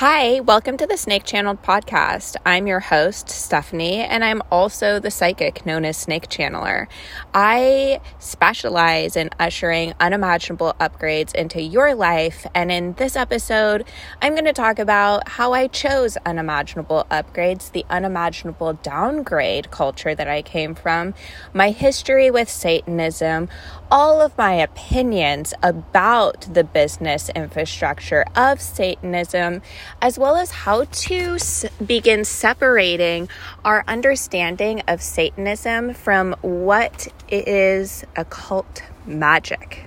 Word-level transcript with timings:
Hi, 0.00 0.40
welcome 0.40 0.78
to 0.78 0.86
the 0.86 0.96
Snake 0.96 1.24
Channeled 1.24 1.62
podcast. 1.62 2.36
I'm 2.46 2.66
your 2.66 2.80
host, 2.80 3.28
Stephanie, 3.28 3.98
and 3.98 4.24
I'm 4.24 4.40
also 4.50 4.98
the 4.98 5.10
psychic 5.10 5.66
known 5.66 5.84
as 5.84 5.98
Snake 5.98 6.30
Channeler. 6.30 6.86
I 7.34 8.00
specialize 8.18 9.14
in 9.14 9.28
ushering 9.38 9.92
unimaginable 10.00 10.74
upgrades 10.80 11.34
into 11.34 11.60
your 11.60 11.94
life, 11.94 12.46
and 12.54 12.72
in 12.72 12.94
this 12.94 13.14
episode, 13.14 13.84
I'm 14.22 14.32
going 14.32 14.46
to 14.46 14.54
talk 14.54 14.78
about 14.78 15.28
how 15.28 15.52
I 15.52 15.66
chose 15.66 16.16
unimaginable 16.24 17.06
upgrades, 17.10 17.70
the 17.70 17.84
unimaginable 17.90 18.72
downgrade 18.82 19.70
culture 19.70 20.14
that 20.14 20.28
I 20.28 20.40
came 20.40 20.74
from, 20.74 21.12
my 21.52 21.72
history 21.72 22.30
with 22.30 22.48
Satanism, 22.48 23.50
all 23.90 24.22
of 24.22 24.38
my 24.38 24.54
opinions 24.54 25.52
about 25.62 26.48
the 26.50 26.64
business 26.64 27.28
infrastructure 27.36 28.24
of 28.34 28.62
Satanism 28.62 29.60
as 30.00 30.18
well 30.18 30.36
as 30.36 30.50
how 30.50 30.84
to 30.84 31.34
s- 31.34 31.64
begin 31.84 32.24
separating 32.24 33.28
our 33.64 33.84
understanding 33.86 34.82
of 34.88 35.02
Satanism 35.02 35.94
from 35.94 36.34
what 36.42 37.08
is 37.28 38.04
occult 38.16 38.82
magic. 39.06 39.86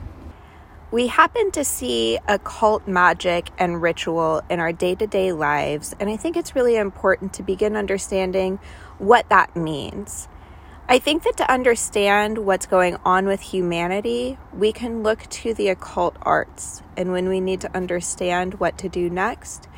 We 0.92 1.08
happen 1.08 1.50
to 1.52 1.64
see 1.64 2.20
occult 2.28 2.88
magic 2.88 3.50
and 3.58 3.82
ritual 3.82 4.44
in 4.50 4.60
our 4.60 4.72
day 4.72 4.94
to 4.96 5.08
day 5.08 5.32
lives, 5.32 5.96
and 6.00 6.10
I 6.10 6.18
think 6.18 6.38
it's 6.38 6.56
really 6.56 6.76
important 6.76 7.34
to 7.34 7.44
begin 7.44 7.76
understanding 7.76 8.60
what 9.00 9.28
that 9.30 9.56
means. 9.56 10.28
I 10.88 11.00
think 11.00 11.24
that 11.24 11.38
to 11.38 11.50
understand 11.52 12.40
what's 12.40 12.66
going 12.66 12.98
on 13.06 13.26
with 13.26 13.40
humanity, 13.40 14.38
we 14.54 14.74
can 14.74 15.02
look 15.02 15.28
to 15.30 15.54
the 15.54 15.70
occult 15.70 16.18
arts. 16.22 16.84
And 16.98 17.12
when 17.12 17.30
we 17.30 17.40
need 17.40 17.62
to 17.62 17.76
understand 17.76 18.60
what 18.60 18.78
to 18.80 18.90
do 18.90 19.10
next, 19.10 19.70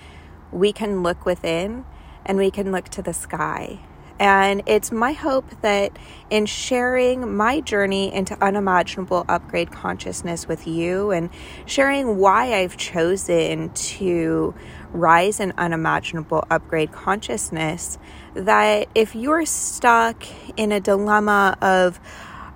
we 0.51 0.73
can 0.73 1.03
look 1.03 1.25
within 1.25 1.85
and 2.25 2.37
we 2.37 2.51
can 2.51 2.71
look 2.71 2.89
to 2.89 3.01
the 3.01 3.13
sky. 3.13 3.79
And 4.17 4.63
it's 4.65 4.93
my 4.93 5.11
hope 5.11 5.49
that 5.61 5.97
in 6.29 6.45
sharing 6.45 7.35
my 7.35 7.59
journey 7.59 8.13
into 8.13 8.41
unimaginable 8.41 9.25
upgrade 9.27 9.71
consciousness 9.71 10.47
with 10.47 10.65
you 10.65 11.11
and 11.11 11.29
sharing 11.65 12.17
why 12.17 12.53
I've 12.53 12.77
chosen 12.77 13.71
to 13.71 14.55
rise 14.91 15.41
in 15.41 15.51
unimaginable 15.57 16.45
upgrade 16.49 16.93
consciousness, 16.93 17.97
that 18.35 18.87
if 18.95 19.15
you're 19.15 19.45
stuck 19.45 20.23
in 20.55 20.71
a 20.71 20.79
dilemma 20.79 21.57
of 21.61 21.99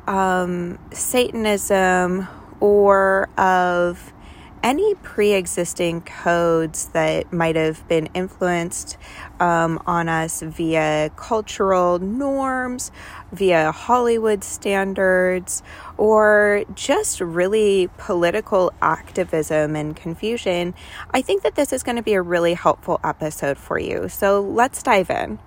um, 0.07 0.79
Satanism 0.91 2.25
or 2.61 3.27
of 3.37 4.13
any 4.63 4.95
pre 4.95 5.33
existing 5.33 6.01
codes 6.01 6.89
that 6.89 7.31
might 7.31 7.55
have 7.55 7.87
been 7.87 8.07
influenced 8.13 8.97
um, 9.39 9.81
on 9.85 10.09
us 10.09 10.41
via 10.41 11.11
cultural 11.15 11.99
norms, 11.99 12.91
via 13.31 13.71
Hollywood 13.71 14.43
standards, 14.43 15.63
or 15.97 16.63
just 16.75 17.21
really 17.21 17.89
political 17.97 18.73
activism 18.81 19.75
and 19.75 19.95
confusion, 19.95 20.73
I 21.11 21.21
think 21.21 21.43
that 21.43 21.55
this 21.55 21.71
is 21.71 21.83
going 21.83 21.97
to 21.97 22.03
be 22.03 22.13
a 22.13 22.21
really 22.21 22.53
helpful 22.53 22.99
episode 23.03 23.57
for 23.57 23.79
you. 23.79 24.09
So 24.09 24.41
let's 24.41 24.83
dive 24.83 25.09
in. 25.09 25.39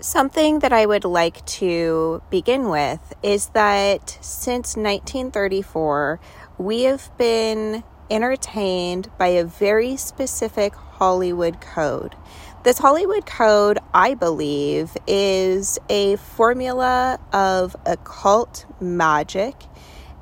Something 0.00 0.60
that 0.60 0.72
I 0.72 0.86
would 0.86 1.04
like 1.04 1.44
to 1.46 2.22
begin 2.30 2.70
with 2.70 3.12
is 3.22 3.50
that 3.50 4.16
since 4.22 4.74
1934, 4.74 6.18
we 6.56 6.84
have 6.84 7.10
been 7.18 7.84
entertained 8.10 9.10
by 9.18 9.28
a 9.28 9.44
very 9.44 9.96
specific 9.96 10.74
Hollywood 10.74 11.60
code. 11.60 12.16
This 12.62 12.78
Hollywood 12.78 13.24
code, 13.24 13.78
I 13.94 14.14
believe, 14.14 14.96
is 15.06 15.78
a 15.88 16.16
formula 16.16 17.18
of 17.32 17.74
occult 17.86 18.66
magic. 18.80 19.54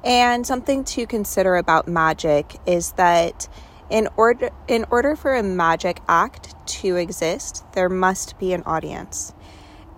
And 0.04 0.46
something 0.46 0.84
to 0.84 1.06
consider 1.06 1.56
about 1.56 1.88
magic 1.88 2.56
is 2.66 2.92
that 2.92 3.48
in 3.90 4.08
order 4.16 4.50
in 4.68 4.84
order 4.90 5.16
for 5.16 5.34
a 5.34 5.42
magic 5.42 6.00
act 6.08 6.54
to 6.66 6.96
exist, 6.96 7.64
there 7.72 7.88
must 7.88 8.38
be 8.38 8.52
an 8.52 8.62
audience. 8.64 9.32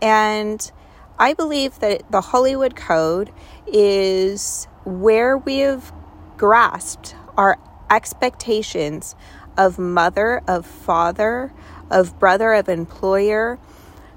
And 0.00 0.70
I 1.19 1.34
believe 1.34 1.78
that 1.81 2.10
the 2.10 2.22
Hollywood 2.22 2.76
Code 2.76 3.31
is 3.66 4.66
where 4.84 5.37
we 5.37 5.59
have 5.59 5.93
grasped 6.38 7.14
our 7.37 7.59
expectations 7.90 9.14
of 9.58 9.78
mother, 9.78 10.42
of 10.46 10.64
father, 10.64 11.52
of 11.90 12.18
brother, 12.18 12.52
of 12.52 12.68
employer. 12.68 13.58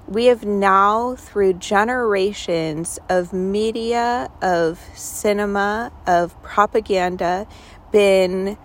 We 0.06 0.26
have 0.26 0.44
now, 0.44 1.16
through 1.16 1.54
generations 1.54 2.98
of 3.08 3.32
media, 3.32 4.30
of 4.42 4.78
cinema, 4.94 5.92
of 6.06 6.40
propaganda, 6.42 7.46
been 7.90 8.58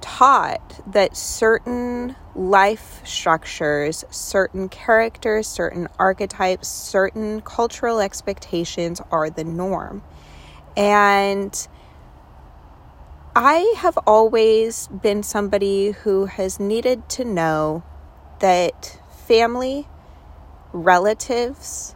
taught 0.00 0.80
that 0.92 1.16
certain 1.16 2.16
life 2.34 3.00
structures, 3.04 4.04
certain 4.10 4.68
characters, 4.68 5.46
certain 5.46 5.88
archetypes, 5.98 6.68
certain 6.68 7.40
cultural 7.42 8.00
expectations 8.00 9.00
are 9.10 9.30
the 9.30 9.44
norm. 9.44 10.02
And 10.76 11.68
I 13.34 13.74
have 13.76 13.96
always 14.08 14.88
been 14.88 15.22
somebody 15.22 15.92
who 15.92 16.24
has 16.24 16.58
needed 16.58 17.08
to 17.10 17.24
know 17.24 17.84
that 18.40 19.00
family, 19.08 19.86
relatives, 20.72 21.94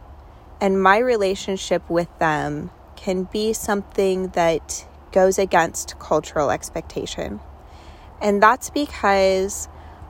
and 0.61 0.81
my 0.81 0.97
relationship 0.97 1.89
with 1.89 2.07
them 2.19 2.71
can 2.95 3.23
be 3.23 3.51
something 3.51 4.29
that 4.29 4.87
goes 5.11 5.37
against 5.37 5.99
cultural 5.99 6.51
expectation. 6.51 7.41
And 8.21 8.41
that's 8.41 8.69
because 8.69 9.67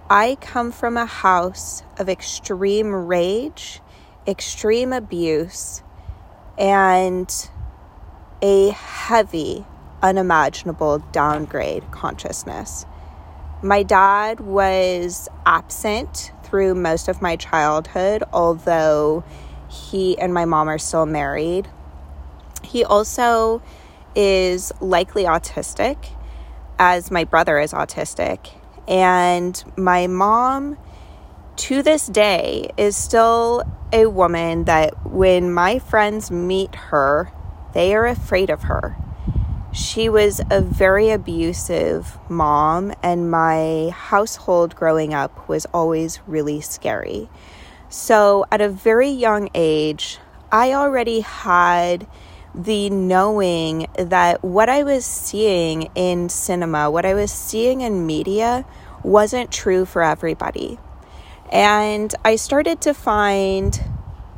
I 0.08 0.38
come 0.42 0.72
from 0.72 0.96
a 0.96 1.08
house 1.08 1.82
of 1.98 2.08
extreme 2.08 2.94
rage, 2.94 3.82
extreme 4.28 4.94
abuse, 4.94 5.82
and 6.56 7.50
a 8.44 8.70
heavy 8.70 9.66
unimaginable 10.06 11.00
downgrade 11.12 11.90
consciousness. 11.90 12.86
My 13.64 13.82
dad 13.82 14.40
was 14.40 15.28
absent 15.48 16.32
through 16.44 16.76
most 16.76 17.08
of 17.08 17.24
my 17.24 17.36
childhood, 17.36 18.24
although 18.32 19.24
he 19.68 20.16
and 20.20 20.32
my 20.32 20.46
mom 20.46 20.70
are 20.70 20.78
still 20.78 21.08
married. 21.08 21.68
He 22.62 22.84
also 22.84 23.64
is 24.16 24.72
likely 24.80 25.24
autistic, 25.24 25.98
as 26.78 27.10
my 27.10 27.24
brother 27.24 27.58
is 27.58 27.74
autistic. 27.74 28.52
And 28.88 29.64
my 29.76 30.06
mom, 30.06 30.78
to 31.56 31.82
this 31.82 32.06
day, 32.06 32.70
is 32.78 32.96
still 32.96 33.64
a 33.92 34.06
woman 34.06 34.66
that 34.66 35.08
when 35.08 35.52
my 35.52 35.80
friends 35.80 36.30
meet 36.30 36.76
her, 36.76 37.32
they 37.74 37.96
are 37.96 38.06
afraid 38.06 38.52
of 38.52 38.64
her 38.64 38.96
she 39.76 40.08
was 40.08 40.40
a 40.50 40.62
very 40.62 41.10
abusive 41.10 42.18
mom, 42.30 42.94
and 43.04 43.30
my 43.30 43.90
household 43.94 44.74
growing 44.74 45.14
up 45.14 45.50
was 45.50 45.66
always 45.74 46.22
really 46.26 46.62
scary. 46.62 47.30
So, 47.90 48.46
at 48.54 48.62
a 48.62 48.70
very 48.70 49.10
young 49.10 49.50
age, 49.54 50.20
I 50.50 50.72
already 50.72 51.20
had 51.20 52.08
the 52.54 52.90
knowing 52.90 53.88
that 53.98 54.46
what 54.46 54.70
I 54.70 54.84
was 54.84 55.06
seeing 55.06 55.90
in 55.94 56.30
cinema, 56.30 56.90
what 56.90 57.06
I 57.06 57.14
was 57.14 57.32
seeing 57.32 57.82
in 57.82 58.06
media, 58.06 58.66
wasn't 59.04 59.52
true 59.52 59.84
for 59.84 60.02
everybody. 60.02 60.80
And 61.52 62.16
I 62.24 62.38
started 62.38 62.80
to 62.82 62.94
find 62.94 63.78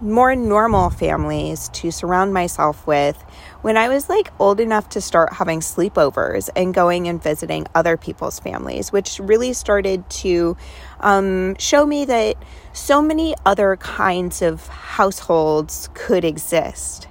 more 0.01 0.36
normal 0.36 0.90
families 0.90 1.69
to 1.69 1.92
surround 1.92 2.33
myself 2.33 2.86
with 2.88 3.24
when 3.62 3.77
I 3.77 3.89
was 3.89 4.09
like 4.09 4.31
old 4.39 4.59
enough 4.59 4.89
to 4.89 5.01
start 5.01 5.33
having 5.33 5.59
sleepovers 5.59 6.50
and 6.56 6.74
going 6.74 7.07
and 7.07 7.21
visiting 7.21 7.68
other 7.74 7.98
people's 7.98 8.39
families, 8.39 8.92
which 8.92 9.19
really 9.19 9.54
started 9.54 10.09
to 10.09 10.56
um, 11.00 11.56
show 11.57 11.86
me 11.86 12.06
that 12.06 12.36
so 12.74 13.01
many 13.01 13.36
other 13.45 13.75
kinds 13.77 14.42
of 14.42 14.68
households 14.68 15.89
could 15.94 16.24
exist. 16.24 17.07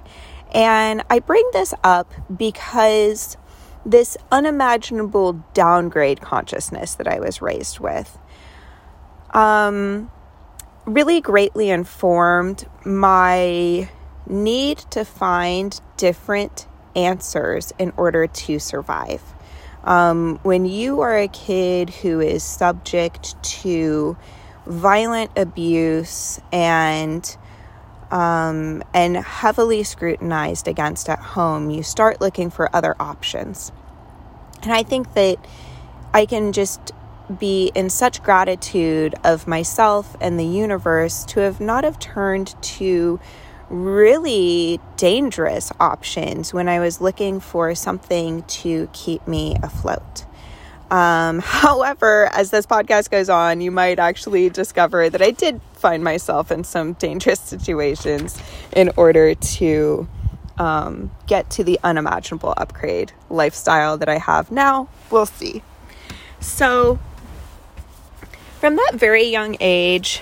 And 0.53 1.03
I 1.09 1.19
bring 1.19 1.47
this 1.53 1.73
up 1.83 2.13
because 2.35 3.37
this 3.85 4.17
unimaginable 4.31 5.33
downgrade 5.53 6.21
consciousness 6.21 6.95
that 6.95 7.07
I 7.07 7.19
was 7.19 7.41
raised 7.41 7.79
with. 7.79 8.17
Um, 9.31 10.11
really 10.85 11.21
greatly 11.21 11.69
informed 11.69 12.67
my 12.85 13.89
need 14.29 14.77
to 14.91 15.05
find 15.05 15.79
different 15.97 16.67
answers 16.95 17.73
in 17.77 17.93
order 17.97 18.27
to 18.27 18.59
survive. 18.59 19.21
Um, 19.83 20.39
when 20.43 20.65
you 20.65 21.01
are 21.01 21.17
a 21.17 21.27
kid 21.27 21.89
who 21.89 22.19
is 22.19 22.43
subject 22.43 23.41
to 23.61 24.17
violent 24.65 25.31
abuse 25.37 26.39
and 26.51 27.37
um, 28.11 28.83
and 28.93 29.17
heavily 29.17 29.83
scrutinized 29.83 30.67
against 30.67 31.09
at 31.09 31.19
home, 31.19 31.69
you 31.69 31.83
start 31.83 32.21
looking 32.21 32.49
for 32.49 32.73
other 32.73 32.95
options. 32.99 33.71
And 34.63 34.71
I 34.71 34.83
think 34.83 35.13
that 35.13 35.37
I 36.13 36.25
can 36.25 36.53
just 36.53 36.93
be 37.39 37.71
in 37.75 37.89
such 37.89 38.23
gratitude 38.23 39.13
of 39.23 39.45
myself 39.47 40.15
and 40.21 40.39
the 40.39 40.45
universe 40.45 41.25
to 41.25 41.41
have 41.41 41.59
not 41.59 41.83
have 41.83 41.99
turned 41.99 42.55
to 42.61 43.19
really 43.69 44.79
dangerous 44.95 45.71
options 45.79 46.53
when 46.53 46.69
I 46.69 46.79
was 46.79 47.01
looking 47.01 47.39
for 47.39 47.75
something 47.75 48.43
to 48.43 48.89
keep 48.93 49.27
me 49.27 49.55
afloat. 49.61 50.25
Um, 50.89 51.39
however, 51.43 52.29
as 52.31 52.51
this 52.51 52.65
podcast 52.65 53.09
goes 53.09 53.29
on, 53.29 53.61
you 53.61 53.71
might 53.71 53.99
actually 53.99 54.49
discover 54.49 55.09
that 55.09 55.21
I 55.21 55.31
did 55.31 55.61
find 55.73 56.03
myself 56.03 56.51
in 56.51 56.63
some 56.63 56.93
dangerous 56.93 57.39
situations 57.41 58.41
in 58.75 58.91
order 58.95 59.35
to 59.35 60.07
um, 60.57 61.11
get 61.27 61.49
to 61.51 61.63
the 61.63 61.79
unimaginable 61.83 62.53
upgrade 62.57 63.11
lifestyle 63.29 63.97
that 63.97 64.09
I 64.09 64.17
have 64.17 64.51
now. 64.51 64.89
We'll 65.11 65.25
see. 65.25 65.61
So, 66.39 66.99
from 68.59 68.75
that 68.75 68.93
very 68.95 69.23
young 69.25 69.57
age, 69.59 70.21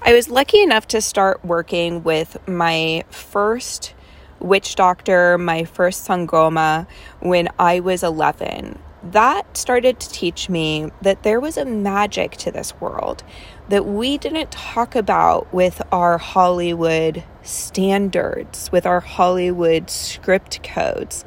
I 0.00 0.14
was 0.14 0.30
lucky 0.30 0.62
enough 0.62 0.86
to 0.88 1.00
start 1.00 1.44
working 1.44 2.04
with 2.04 2.36
my 2.48 3.04
first 3.10 3.94
witch 4.38 4.76
doctor, 4.76 5.36
my 5.36 5.64
first 5.64 6.06
sangoma, 6.06 6.86
when 7.18 7.48
I 7.58 7.80
was 7.80 8.04
11. 8.04 8.78
That 9.02 9.56
started 9.56 9.98
to 9.98 10.08
teach 10.08 10.48
me 10.48 10.92
that 11.02 11.24
there 11.24 11.40
was 11.40 11.56
a 11.56 11.64
magic 11.64 12.32
to 12.38 12.52
this 12.52 12.74
world 12.80 13.24
that 13.68 13.86
we 13.86 14.18
didn't 14.18 14.52
talk 14.52 14.94
about 14.94 15.52
with 15.52 15.82
our 15.90 16.16
Hollywood 16.16 17.24
standards, 17.42 18.70
with 18.70 18.86
our 18.86 19.00
Hollywood 19.00 19.90
script 19.90 20.62
codes 20.62 21.24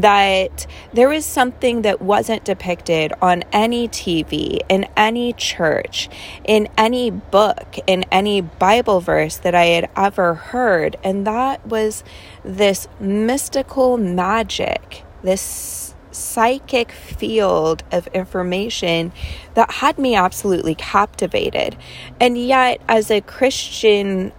that 0.00 0.66
there 0.92 1.08
was 1.08 1.24
something 1.24 1.82
that 1.82 2.02
wasn't 2.02 2.44
depicted 2.44 3.12
on 3.22 3.44
any 3.52 3.88
TV, 3.88 4.60
in 4.68 4.86
any 4.96 5.32
church, 5.32 6.08
in 6.44 6.68
any 6.76 7.10
book, 7.10 7.78
in 7.86 8.04
any 8.10 8.40
Bible 8.40 9.00
verse 9.00 9.36
that 9.38 9.54
I 9.54 9.66
had 9.66 9.90
ever 9.96 10.34
heard. 10.34 10.96
And 11.04 11.26
that 11.26 11.66
was 11.66 12.02
this 12.44 12.88
mystical 12.98 13.96
magic, 13.96 15.04
this 15.22 15.94
psychic 16.10 16.92
field 16.92 17.82
of 17.90 18.06
information 18.08 19.12
that 19.54 19.70
had 19.70 19.98
me 19.98 20.14
absolutely 20.14 20.74
captivated. 20.74 21.76
And 22.20 22.38
yet, 22.38 22.80
as 22.88 23.10
a 23.10 23.20
Christian 23.20 24.32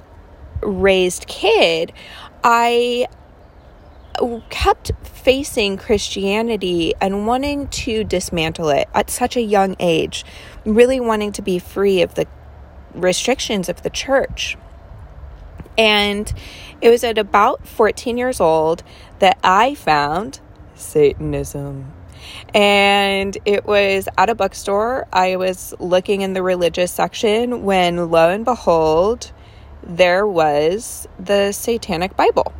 raised 0.61 1.27
kid, 1.27 1.91
I 2.43 3.07
kept 4.49 4.91
facing 5.03 5.77
Christianity 5.77 6.93
and 7.01 7.27
wanting 7.27 7.67
to 7.67 8.03
dismantle 8.03 8.69
it 8.69 8.87
at 8.93 9.09
such 9.09 9.35
a 9.35 9.41
young 9.41 9.75
age, 9.79 10.25
really 10.65 10.99
wanting 10.99 11.31
to 11.33 11.41
be 11.41 11.59
free 11.59 12.01
of 12.01 12.15
the 12.15 12.27
restrictions 12.93 13.69
of 13.69 13.81
the 13.83 13.89
church. 13.89 14.57
And 15.77 16.31
it 16.81 16.89
was 16.89 17.03
at 17.03 17.17
about 17.17 17.67
14 17.67 18.17
years 18.17 18.39
old 18.39 18.83
that 19.19 19.37
I 19.43 19.75
found 19.75 20.39
Satanism. 20.75 21.91
And 22.53 23.37
it 23.45 23.65
was 23.65 24.07
at 24.17 24.29
a 24.29 24.35
bookstore. 24.35 25.07
I 25.11 25.35
was 25.35 25.73
looking 25.79 26.21
in 26.21 26.33
the 26.33 26.41
religious 26.41 26.91
section 26.91 27.63
when 27.63 28.09
lo 28.09 28.29
and 28.29 28.45
behold, 28.45 29.31
there 29.83 30.25
was 30.25 31.07
the 31.19 31.51
Satanic 31.51 32.15
Bible. 32.15 32.53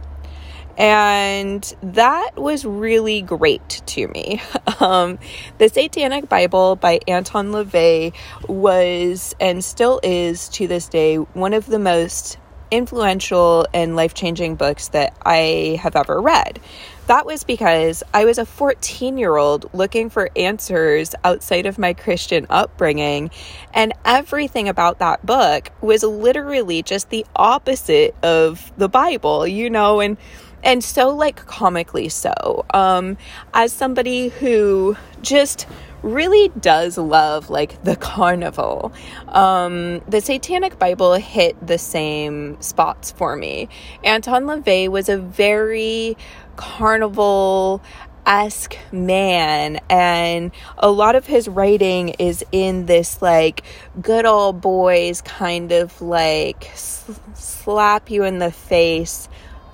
And 0.78 1.64
that 1.82 2.36
was 2.36 2.66
really 2.66 3.22
great 3.22 3.82
to 3.88 4.08
me. 4.08 4.42
Um, 4.82 5.20
the 5.58 5.70
Satanic 5.70 6.28
Bible 6.28 6.76
by 6.76 7.00
Anton 7.08 7.52
LaVey 7.52 8.14
was 8.48 9.34
and 9.40 9.64
still 9.64 10.02
is 10.04 10.50
to 10.50 10.68
this 10.68 10.90
day 10.90 11.16
one 11.16 11.54
of 11.54 11.66
the 11.66 11.80
most 11.80 12.38
influential 12.72 13.68
and 13.74 13.96
life 13.96 14.14
changing 14.14 14.56
books 14.56 14.90
that 14.90 15.16
I 15.26 15.80
have 15.82 15.96
ever 15.96 16.22
read. 16.22 16.60
That 17.08 17.26
was 17.26 17.44
because 17.44 18.02
I 18.14 18.26
was 18.26 18.40
a 18.40 18.46
14 18.46 19.18
year 19.18 19.38
old 19.38 19.72
looking 19.74 20.10
for 20.10 20.30
answers 20.36 21.14
outside 21.24 21.68
of 21.68 21.78
my 21.78 21.94
Christian 21.94 22.48
upbringing, 22.50 23.30
and 23.74 23.94
everything 24.04 24.68
about 24.68 25.00
that 25.00 25.24
book 25.26 25.72
was 25.82 26.04
literally 26.04 26.82
just 26.82 27.12
the 27.12 27.26
opposite 27.36 28.16
of 28.24 28.72
the 28.78 28.90
Bible, 28.90 29.46
you 29.46 29.70
know, 29.70 30.00
and 30.00 30.18
and 30.66 30.84
so 30.84 31.10
like 31.10 31.46
comically 31.46 32.10
so. 32.10 32.66
Um, 32.74 33.18
as 33.54 33.72
somebody 33.72 34.30
who 34.30 34.98
just 35.22 35.68
really 36.02 36.50
does 36.60 36.98
love 36.98 37.50
like 37.50 37.82
the 37.84 37.96
carnival. 37.96 38.92
Um, 39.28 40.02
the 40.08 40.22
Satanic 40.22 40.78
Bible 40.78 41.14
hit 41.14 41.56
the 41.66 41.78
same 41.78 42.62
spots 42.62 43.12
for 43.12 43.36
me. 43.36 43.70
Anton 44.04 44.44
LaVey 44.44 44.90
was 44.90 45.10
a 45.10 45.18
very 45.18 46.18
carnival 46.56 47.82
esque 48.26 48.78
man, 48.92 49.80
and 49.90 50.52
a 50.78 50.90
lot 50.90 51.16
of 51.16 51.28
his 51.28 51.48
writing 51.48 52.10
is 52.10 52.44
in 52.52 52.86
this 52.88 53.22
like 53.22 53.64
good 54.02 54.26
old 54.26 54.62
boys 54.62 55.22
kind 55.22 55.72
of 55.72 56.02
like 56.02 56.72
slap 56.76 58.10
you 58.10 58.24
in 58.24 58.40
the 58.40 58.52
face 58.52 59.28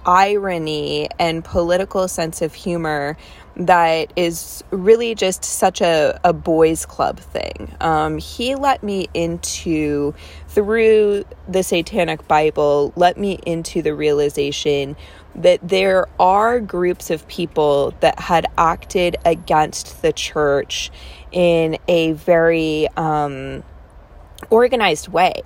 irony 0.06 1.10
and 1.20 1.44
political 1.44 2.08
sense 2.08 2.42
of 2.42 2.54
humor 2.54 3.18
that 3.56 4.14
is 4.16 4.64
really 4.72 5.14
just 5.14 5.44
such 5.44 5.82
a, 5.82 6.20
a 6.24 6.34
boys 6.34 6.86
club 6.86 7.20
thing. 7.20 7.76
Um, 7.82 8.18
he 8.18 8.56
let 8.56 8.82
me 8.82 9.10
into, 9.14 10.14
through 10.48 11.26
the 11.48 11.64
Satanic 11.64 12.28
Bible, 12.28 12.94
let 12.96 13.18
me 13.18 13.40
into 13.46 13.82
the 13.82 13.94
realization 13.94 14.96
that 15.36 15.60
there 15.68 16.08
are 16.20 16.60
groups 16.60 17.10
of 17.10 17.28
people 17.28 17.94
that 18.00 18.20
had 18.20 18.46
acted 18.58 19.18
against 19.26 20.02
the 20.02 20.12
church 20.12 20.92
in 21.32 21.78
a 21.88 22.12
very 22.14 22.88
um, 22.98 23.64
organized 24.50 25.08
way. 25.08 25.42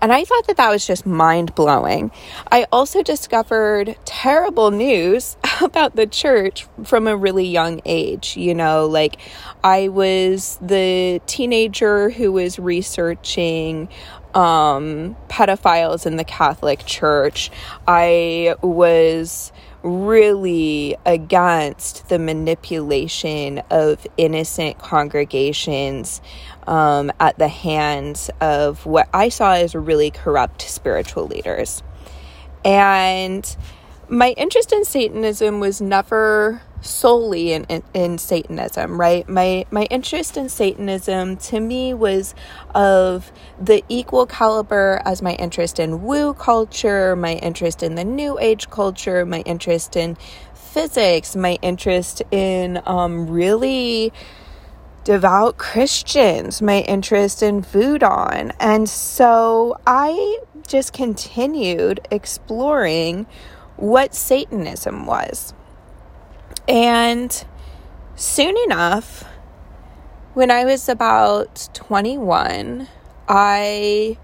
And 0.00 0.12
I 0.12 0.24
thought 0.24 0.46
that 0.46 0.56
that 0.56 0.70
was 0.70 0.86
just 0.86 1.06
mind 1.06 1.54
blowing. 1.54 2.10
I 2.50 2.66
also 2.72 3.02
discovered 3.02 3.96
terrible 4.04 4.70
news 4.70 5.36
about 5.60 5.96
the 5.96 6.06
church 6.06 6.66
from 6.84 7.06
a 7.06 7.16
really 7.16 7.46
young 7.46 7.80
age. 7.84 8.36
You 8.36 8.54
know, 8.54 8.86
like 8.86 9.18
I 9.64 9.88
was 9.88 10.58
the 10.60 11.20
teenager 11.26 12.10
who 12.10 12.32
was 12.32 12.58
researching 12.58 13.88
um, 14.34 15.16
pedophiles 15.28 16.06
in 16.06 16.16
the 16.16 16.24
Catholic 16.24 16.84
Church. 16.86 17.50
I 17.86 18.54
was 18.62 19.52
really 19.82 20.96
against 21.06 22.08
the 22.08 22.18
manipulation 22.18 23.62
of 23.70 24.06
innocent 24.16 24.78
congregations 24.78 26.20
um, 26.66 27.12
at 27.20 27.38
the 27.38 27.48
hands 27.48 28.30
of 28.40 28.84
what 28.86 29.08
I 29.14 29.28
saw 29.28 29.54
as 29.54 29.74
really 29.74 30.10
corrupt 30.10 30.62
spiritual 30.62 31.26
leaders. 31.26 31.82
And 32.64 33.56
my 34.08 34.30
interest 34.30 34.72
in 34.72 34.84
Satanism 34.84 35.60
was 35.60 35.80
never 35.80 36.62
solely 36.80 37.52
in, 37.52 37.64
in, 37.64 37.82
in, 37.94 38.18
Satanism, 38.18 39.00
right? 39.00 39.28
My 39.28 39.66
my 39.70 39.84
interest 39.84 40.36
in 40.36 40.48
Satanism 40.48 41.36
to 41.36 41.60
me 41.60 41.94
was 41.94 42.34
of 42.74 43.32
the 43.60 43.82
equal 43.88 44.26
caliber 44.26 45.02
as 45.04 45.22
my 45.22 45.34
interest 45.34 45.78
in 45.78 46.02
woo 46.02 46.34
culture, 46.34 47.16
my 47.16 47.34
interest 47.34 47.82
in 47.82 47.94
the 47.94 48.04
new 48.04 48.38
age 48.38 48.70
culture, 48.70 49.26
my 49.26 49.40
interest 49.40 49.96
in 49.96 50.16
physics, 50.54 51.34
my 51.34 51.58
interest 51.62 52.22
in 52.30 52.80
um, 52.86 53.28
really 53.28 54.12
devout 55.04 55.56
Christians, 55.56 56.60
my 56.60 56.80
interest 56.80 57.42
in 57.42 57.62
Voodoo. 57.62 58.50
And 58.60 58.88
so 58.88 59.78
I 59.86 60.38
just 60.66 60.92
continued 60.92 62.06
exploring 62.10 63.26
what 63.76 64.14
Satanism 64.14 65.06
was. 65.06 65.54
And 66.68 67.44
soon 68.14 68.54
enough, 68.66 69.24
when 70.34 70.50
I 70.50 70.66
was 70.66 70.86
about 70.88 71.70
21, 71.72 72.86
I 73.26 74.18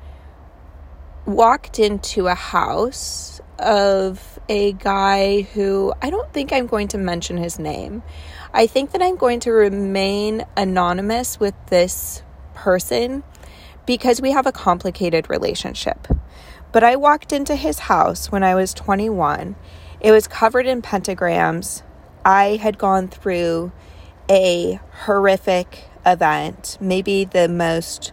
walked 1.25 1.79
into 1.79 2.27
a 2.27 2.35
house 2.35 3.41
of 3.59 4.39
a 4.49 4.73
guy 4.75 5.43
who 5.43 5.95
I 6.03 6.11
don't 6.11 6.31
think 6.35 6.53
I'm 6.53 6.67
going 6.67 6.89
to 6.89 6.99
mention 6.99 7.39
his 7.39 7.59
name. 7.59 8.03
I 8.53 8.67
think 8.67 8.93
that 8.93 9.01
I'm 9.01 9.17
going 9.17 9.41
to 9.41 9.51
remain 9.51 10.45
anonymous 10.55 11.41
with 11.41 11.55
this 11.69 12.23
person 12.53 13.23
because 13.87 14.21
we 14.21 14.33
have 14.33 14.47
a 14.47 14.53
complicated 14.53 15.31
relationship. 15.31 16.09
But 16.73 16.85
I 16.85 16.97
walked 16.97 17.33
into 17.33 17.57
his 17.57 17.81
house 17.81 18.31
when 18.31 18.43
I 18.43 18.55
was 18.55 18.75
21. 18.75 19.57
It 20.01 20.11
was 20.11 20.29
covered 20.29 20.67
in 20.67 20.83
pentagrams. 20.83 21.83
I 22.25 22.57
had 22.57 22.79
gone 22.79 23.09
through 23.09 23.73
a 24.31 24.81
horrific 25.05 25.89
event, 26.07 26.79
maybe 26.81 27.25
the 27.25 27.49
most 27.49 28.13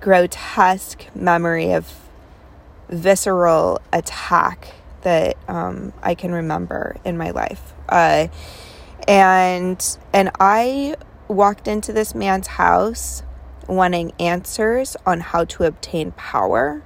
grotesque 0.00 1.06
memory 1.14 1.72
of 1.72 1.94
visceral 2.88 3.80
attack 3.92 4.74
that 5.02 5.36
um, 5.48 5.92
I 6.02 6.14
can 6.14 6.32
remember 6.32 6.96
in 7.04 7.16
my 7.16 7.30
life. 7.30 7.72
Uh, 7.88 8.28
and 9.08 9.98
and 10.12 10.30
I 10.38 10.96
walked 11.28 11.66
into 11.66 11.92
this 11.92 12.14
man's 12.14 12.46
house 12.46 13.22
wanting 13.66 14.12
answers 14.18 14.96
on 15.06 15.20
how 15.20 15.44
to 15.44 15.64
obtain 15.64 16.12
power, 16.12 16.82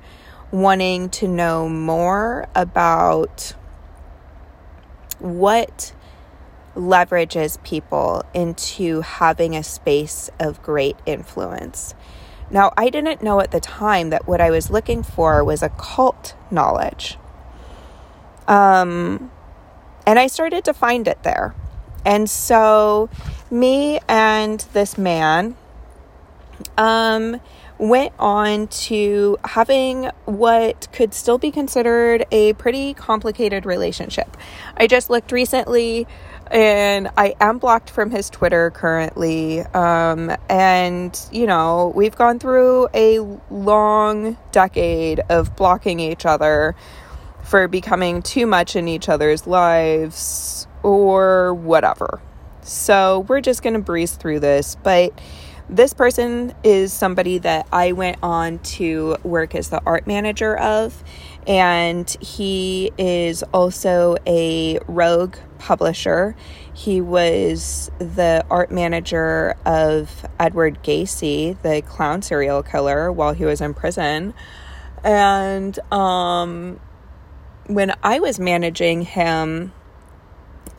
wanting 0.50 1.08
to 1.08 1.28
know 1.28 1.68
more 1.68 2.48
about 2.54 3.54
what 5.18 5.92
leverages 6.76 7.62
people 7.64 8.22
into 8.34 9.00
having 9.00 9.56
a 9.56 9.62
space 9.62 10.30
of 10.38 10.62
great 10.62 10.96
influence. 11.06 11.94
Now, 12.50 12.72
I 12.76 12.90
didn't 12.90 13.22
know 13.22 13.40
at 13.40 13.50
the 13.50 13.60
time 13.60 14.10
that 14.10 14.28
what 14.28 14.40
I 14.40 14.50
was 14.50 14.70
looking 14.70 15.02
for 15.02 15.42
was 15.42 15.62
occult 15.62 16.34
knowledge. 16.50 17.18
Um, 18.46 19.32
and 20.06 20.18
I 20.18 20.28
started 20.28 20.64
to 20.66 20.74
find 20.74 21.08
it 21.08 21.22
there. 21.24 21.54
And 22.04 22.30
so, 22.30 23.10
me 23.50 23.98
and 24.08 24.60
this 24.72 24.96
man 24.96 25.56
um, 26.78 27.40
went 27.78 28.12
on 28.18 28.68
to 28.68 29.38
having 29.44 30.10
what 30.24 30.86
could 30.92 31.12
still 31.12 31.38
be 31.38 31.50
considered 31.50 32.24
a 32.30 32.52
pretty 32.54 32.94
complicated 32.94 33.66
relationship. 33.66 34.36
I 34.76 34.86
just 34.86 35.10
looked 35.10 35.32
recently 35.32 36.06
and 36.50 37.08
I 37.16 37.34
am 37.40 37.58
blocked 37.58 37.90
from 37.90 38.10
his 38.10 38.30
Twitter 38.30 38.70
currently. 38.70 39.60
Um, 39.60 40.34
and, 40.48 41.18
you 41.32 41.46
know, 41.46 41.92
we've 41.94 42.16
gone 42.16 42.38
through 42.38 42.88
a 42.94 43.20
long 43.50 44.36
decade 44.52 45.20
of 45.28 45.56
blocking 45.56 46.00
each 46.00 46.24
other 46.24 46.74
for 47.42 47.68
becoming 47.68 48.22
too 48.22 48.46
much 48.46 48.76
in 48.76 48.88
each 48.88 49.08
other's 49.08 49.46
lives 49.46 50.66
or 50.82 51.54
whatever. 51.54 52.20
So 52.62 53.20
we're 53.28 53.40
just 53.40 53.62
going 53.62 53.74
to 53.74 53.80
breeze 53.80 54.16
through 54.16 54.40
this. 54.40 54.76
But 54.76 55.12
this 55.68 55.92
person 55.92 56.54
is 56.62 56.92
somebody 56.92 57.38
that 57.38 57.66
I 57.72 57.92
went 57.92 58.18
on 58.22 58.60
to 58.60 59.16
work 59.22 59.54
as 59.54 59.68
the 59.68 59.80
art 59.84 60.06
manager 60.06 60.56
of. 60.56 61.02
And 61.46 62.08
he 62.20 62.92
is 62.98 63.42
also 63.54 64.16
a 64.26 64.78
rogue 64.88 65.36
publisher. 65.58 66.36
He 66.72 67.00
was 67.00 67.90
the 67.98 68.44
art 68.50 68.70
manager 68.70 69.56
of 69.64 70.26
Edward 70.38 70.82
Gacy, 70.82 71.60
the 71.62 71.82
clown 71.82 72.22
serial 72.22 72.62
killer, 72.62 73.10
while 73.10 73.32
he 73.32 73.44
was 73.44 73.60
in 73.60 73.74
prison. 73.74 74.34
And 75.04 75.78
um, 75.92 76.80
when 77.66 77.94
I 78.02 78.20
was 78.20 78.38
managing 78.38 79.02
him, 79.02 79.72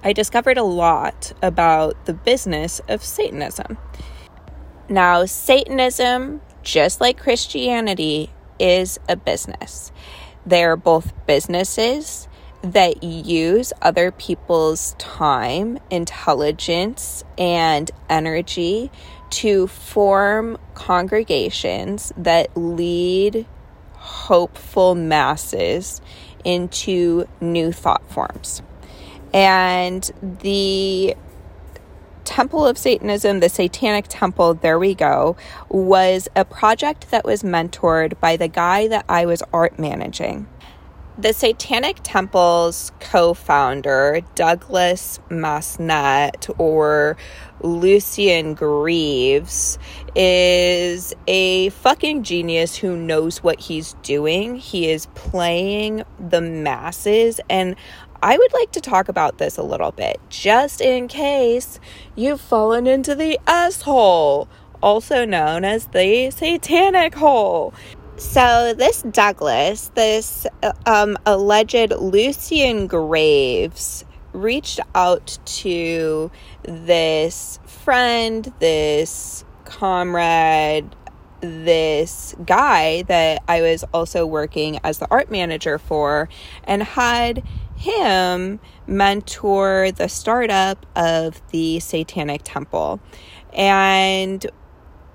I 0.03 0.13
discovered 0.13 0.57
a 0.57 0.63
lot 0.63 1.33
about 1.41 2.05
the 2.05 2.13
business 2.13 2.81
of 2.87 3.03
Satanism. 3.03 3.77
Now, 4.89 5.25
Satanism, 5.25 6.41
just 6.63 7.01
like 7.01 7.17
Christianity, 7.17 8.31
is 8.59 8.99
a 9.09 9.15
business. 9.15 9.91
They're 10.45 10.77
both 10.77 11.13
businesses 11.25 12.27
that 12.61 13.03
use 13.03 13.71
other 13.81 14.11
people's 14.11 14.95
time, 14.97 15.79
intelligence, 15.89 17.23
and 17.37 17.89
energy 18.09 18.91
to 19.29 19.67
form 19.67 20.57
congregations 20.73 22.13
that 22.17 22.55
lead 22.55 23.45
hopeful 23.93 24.95
masses 24.95 26.01
into 26.43 27.27
new 27.41 27.71
thought 27.71 28.09
forms. 28.09 28.61
And 29.33 30.09
the 30.41 31.15
Temple 32.23 32.65
of 32.65 32.77
Satanism, 32.77 33.39
the 33.39 33.49
Satanic 33.49 34.05
Temple, 34.09 34.55
there 34.55 34.79
we 34.79 34.95
go, 34.95 35.37
was 35.69 36.27
a 36.35 36.43
project 36.43 37.11
that 37.11 37.25
was 37.25 37.43
mentored 37.43 38.19
by 38.19 38.37
the 38.37 38.47
guy 38.47 38.87
that 38.87 39.05
I 39.07 39.25
was 39.25 39.41
art 39.53 39.79
managing. 39.79 40.47
The 41.19 41.33
Satanic 41.33 41.97
Temple's 42.03 42.91
co 42.99 43.33
founder, 43.33 44.21
Douglas 44.35 45.19
Mesner, 45.31 46.29
or 46.59 47.17
Lucien 47.59 48.53
Greaves, 48.53 49.79
is 50.13 51.15
a 51.25 51.69
fucking 51.69 52.21
genius 52.21 52.75
who 52.75 52.95
knows 52.95 53.41
what 53.41 53.59
he's 53.61 53.93
doing. 54.03 54.57
He 54.57 54.91
is 54.91 55.07
playing 55.15 56.03
the 56.19 56.39
masses, 56.39 57.39
and 57.49 57.75
I 58.21 58.37
would 58.37 58.53
like 58.53 58.71
to 58.73 58.81
talk 58.81 59.09
about 59.09 59.39
this 59.39 59.57
a 59.57 59.63
little 59.63 59.91
bit, 59.91 60.19
just 60.29 60.81
in 60.81 61.07
case 61.07 61.79
you've 62.15 62.41
fallen 62.41 62.85
into 62.85 63.15
the 63.15 63.39
asshole, 63.47 64.47
also 64.83 65.25
known 65.25 65.65
as 65.65 65.87
the 65.87 66.29
satanic 66.29 67.15
hole. 67.15 67.73
So, 68.19 68.73
this 68.73 69.03
Douglas, 69.03 69.91
this 69.93 70.47
um, 70.87 71.19
alleged 71.27 71.91
Lucien 71.91 72.87
Graves, 72.87 74.03
reached 74.33 74.79
out 74.95 75.37
to 75.45 76.31
this 76.63 77.59
friend, 77.67 78.51
this 78.57 79.45
comrade, 79.65 80.95
this 81.41 82.33
guy 82.43 83.03
that 83.03 83.43
I 83.47 83.61
was 83.61 83.83
also 83.93 84.25
working 84.25 84.79
as 84.83 84.97
the 84.97 85.07
art 85.11 85.29
manager 85.29 85.77
for, 85.77 86.27
and 86.63 86.81
had 86.81 87.43
him 87.75 88.59
mentor 88.87 89.91
the 89.91 90.09
startup 90.09 90.87
of 90.95 91.39
the 91.51 91.79
Satanic 91.79 92.41
Temple. 92.43 92.99
And 93.53 94.43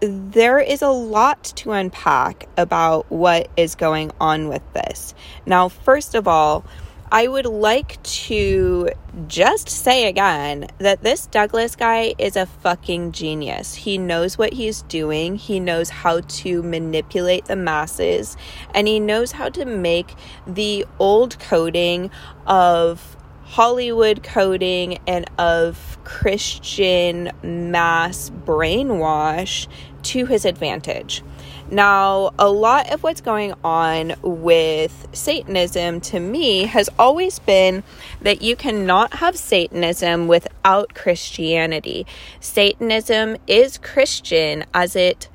there 0.03 0.59
is 0.59 0.83
a 0.83 0.89
lot 0.89 1.45
to 1.57 1.71
unpack 1.71 2.49
about 2.57 3.11
what 3.11 3.49
is 3.57 3.77
going 3.77 4.11
on 4.21 4.49
with 4.49 4.63
this. 4.73 5.15
Now, 5.47 5.69
first 5.69 6.17
of 6.17 6.27
all, 6.27 6.65
I 7.13 7.29
would 7.29 7.47
like 7.47 8.03
to 8.03 8.89
just 9.29 9.69
say 9.69 10.09
again 10.09 10.67
that 10.79 11.03
this 11.03 11.27
Douglas 11.27 11.77
guy 11.77 12.15
is 12.19 12.37
a 12.37 12.47
fucking 12.47 13.13
genius. 13.13 13.75
He 13.75 13.97
knows 13.97 14.39
what 14.39 14.55
he's 14.55 14.83
doing, 14.83 15.37
he 15.37 15.61
knows 15.61 15.91
how 15.91 16.21
to 16.21 16.63
manipulate 16.63 17.45
the 17.45 17.55
masses, 17.55 18.37
and 18.75 18.89
he 18.89 18.99
knows 18.99 19.33
how 19.33 19.51
to 19.51 19.65
make 19.65 20.15
the 20.47 20.85
old 20.99 21.39
coding 21.39 22.11
of 22.47 23.17
Hollywood 23.45 24.23
coding 24.23 24.99
and 25.07 25.31
of 25.39 25.92
Christian 26.05 27.31
mass 27.43 28.31
brainwash 28.31 29.67
to 30.03 30.27
his 30.27 30.45
advantage. 30.45 31.23
Now, 31.71 32.33
a 32.39 32.51
lot 32.51 32.93
of 32.93 33.03
what's 33.03 33.23
going 33.23 33.55
on 33.65 34.15
with 34.21 35.09
Satanism 35.13 36.01
to 36.03 36.21
me 36.21 36.65
has 36.65 36.91
always 36.99 37.39
been 37.39 37.83
that 38.21 38.43
you 38.43 38.57
cannot 38.57 39.15
have 39.15 39.39
Satanism 39.39 40.29
without 40.29 40.95
Christianity. 40.95 42.07
Satanism 42.41 43.37
is 43.47 43.79
Christian 43.79 44.65
as 44.75 44.95
it 44.97 45.31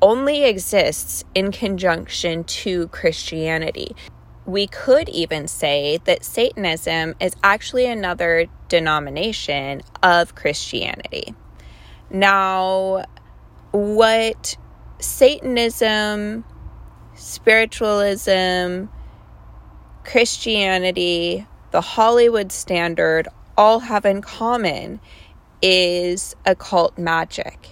only 0.00 0.44
exists 0.44 1.24
in 1.34 1.50
conjunction 1.50 2.44
to 2.44 2.86
Christianity. 2.88 3.96
We 4.46 4.68
could 4.68 5.08
even 5.08 5.48
say 5.48 5.98
that 6.04 6.24
Satanism 6.24 7.16
is 7.20 7.34
actually 7.42 7.86
another 7.86 8.46
denomination 8.68 9.82
of 10.04 10.36
Christianity. 10.36 11.34
Now, 12.10 13.06
what 13.72 14.56
Satanism, 15.00 16.44
spiritualism, 17.16 18.84
Christianity, 20.04 21.46
the 21.72 21.80
Hollywood 21.80 22.52
standard 22.52 23.26
all 23.56 23.80
have 23.80 24.06
in 24.06 24.22
common 24.22 25.00
is 25.60 26.36
occult 26.44 26.96
magic. 26.96 27.70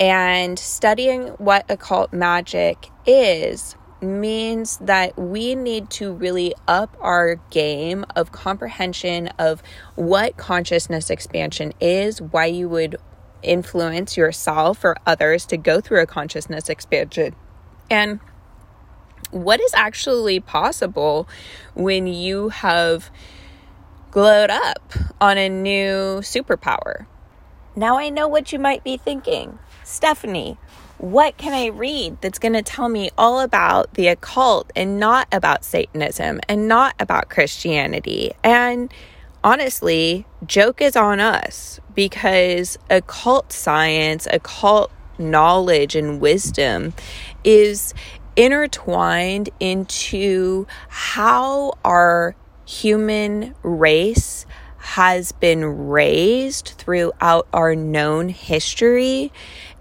And 0.00 0.58
studying 0.58 1.28
what 1.38 1.64
occult 1.70 2.12
magic 2.12 2.88
is 3.06 3.76
means 4.04 4.78
that 4.78 5.18
we 5.18 5.54
need 5.54 5.90
to 5.90 6.12
really 6.12 6.54
up 6.68 6.96
our 7.00 7.36
game 7.50 8.04
of 8.14 8.32
comprehension 8.32 9.28
of 9.38 9.62
what 9.94 10.36
consciousness 10.36 11.10
expansion 11.10 11.72
is, 11.80 12.20
why 12.20 12.46
you 12.46 12.68
would 12.68 12.96
influence 13.42 14.16
yourself 14.16 14.84
or 14.84 14.96
others 15.06 15.46
to 15.46 15.56
go 15.56 15.80
through 15.80 16.00
a 16.00 16.06
consciousness 16.06 16.68
expansion, 16.68 17.34
and 17.90 18.20
what 19.30 19.60
is 19.60 19.74
actually 19.74 20.40
possible 20.40 21.28
when 21.74 22.06
you 22.06 22.50
have 22.50 23.10
glowed 24.10 24.50
up 24.50 24.92
on 25.20 25.36
a 25.36 25.48
new 25.48 26.20
superpower. 26.20 27.06
Now 27.74 27.98
I 27.98 28.10
know 28.10 28.28
what 28.28 28.52
you 28.52 28.60
might 28.60 28.84
be 28.84 28.96
thinking. 28.96 29.58
Stephanie, 29.82 30.56
what 30.98 31.36
can 31.36 31.52
I 31.52 31.66
read 31.66 32.18
that's 32.20 32.38
going 32.38 32.52
to 32.52 32.62
tell 32.62 32.88
me 32.88 33.10
all 33.18 33.40
about 33.40 33.94
the 33.94 34.08
occult 34.08 34.70
and 34.76 34.98
not 34.98 35.28
about 35.32 35.64
Satanism 35.64 36.40
and 36.48 36.68
not 36.68 36.94
about 36.98 37.28
Christianity? 37.28 38.32
And 38.42 38.92
honestly, 39.42 40.26
joke 40.46 40.80
is 40.80 40.96
on 40.96 41.20
us 41.20 41.80
because 41.94 42.78
occult 42.90 43.52
science, 43.52 44.26
occult 44.30 44.90
knowledge, 45.18 45.94
and 45.94 46.20
wisdom 46.20 46.94
is 47.42 47.94
intertwined 48.36 49.50
into 49.60 50.66
how 50.88 51.72
our 51.84 52.34
human 52.66 53.54
race 53.62 54.46
has 54.78 55.32
been 55.32 55.64
raised 55.88 56.74
throughout 56.76 57.46
our 57.52 57.74
known 57.74 58.28
history. 58.28 59.32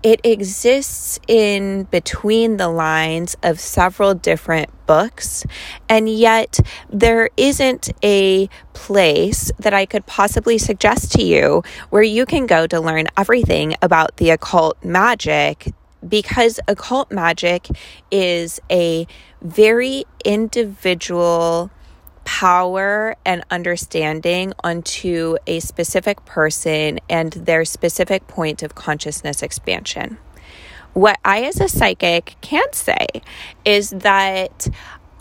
It 0.03 0.19
exists 0.25 1.17
in 1.29 1.83
between 1.85 2.57
the 2.57 2.67
lines 2.67 3.37
of 3.41 3.61
several 3.61 4.13
different 4.13 4.69
books, 4.85 5.45
and 5.87 6.09
yet 6.09 6.59
there 6.89 7.29
isn't 7.37 7.89
a 8.03 8.49
place 8.73 9.49
that 9.59 9.73
I 9.73 9.85
could 9.85 10.05
possibly 10.05 10.57
suggest 10.57 11.13
to 11.13 11.23
you 11.23 11.63
where 11.89 12.03
you 12.03 12.25
can 12.25 12.47
go 12.47 12.67
to 12.67 12.81
learn 12.81 13.07
everything 13.15 13.75
about 13.81 14.17
the 14.17 14.31
occult 14.31 14.83
magic 14.83 15.71
because 16.05 16.59
occult 16.67 17.09
magic 17.09 17.69
is 18.11 18.59
a 18.69 19.07
very 19.41 20.03
individual 20.25 21.71
power 22.25 23.15
and 23.25 23.43
understanding 23.51 24.53
onto 24.63 25.37
a 25.47 25.59
specific 25.59 26.23
person 26.25 26.99
and 27.09 27.33
their 27.33 27.65
specific 27.65 28.27
point 28.27 28.63
of 28.63 28.75
consciousness 28.75 29.43
expansion. 29.43 30.17
What 30.93 31.19
I, 31.25 31.43
as 31.43 31.59
a 31.59 31.67
psychic, 31.67 32.35
can 32.41 32.71
say 32.71 33.07
is 33.65 33.89
that 33.89 34.67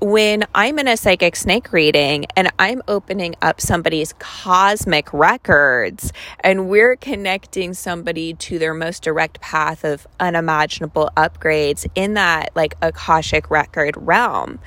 when 0.03 0.43
I'm 0.53 0.81
in 0.81 0.89
a 0.89 0.97
psychic 0.97 1.37
snake 1.37 1.73
reading 1.73 2.27
and 2.35 2.51
I'm 2.59 2.83
opening 2.89 3.37
up 3.41 3.61
somebody's 3.61 4.13
cosmic 4.15 5.13
records 5.13 6.13
and 6.41 6.69
we're 6.69 6.97
connecting 6.97 7.73
somebody 7.73 8.35
to 8.35 8.59
their 8.59 8.75
most 8.75 9.05
direct 9.05 9.41
path 9.41 9.85
of 9.85 10.09
unimaginable 10.19 11.09
upgrades 11.17 11.87
in 11.95 12.15
that 12.15 12.51
like 12.57 12.75
Akashic 12.83 13.49
record 13.49 13.97
realm, 13.97 14.59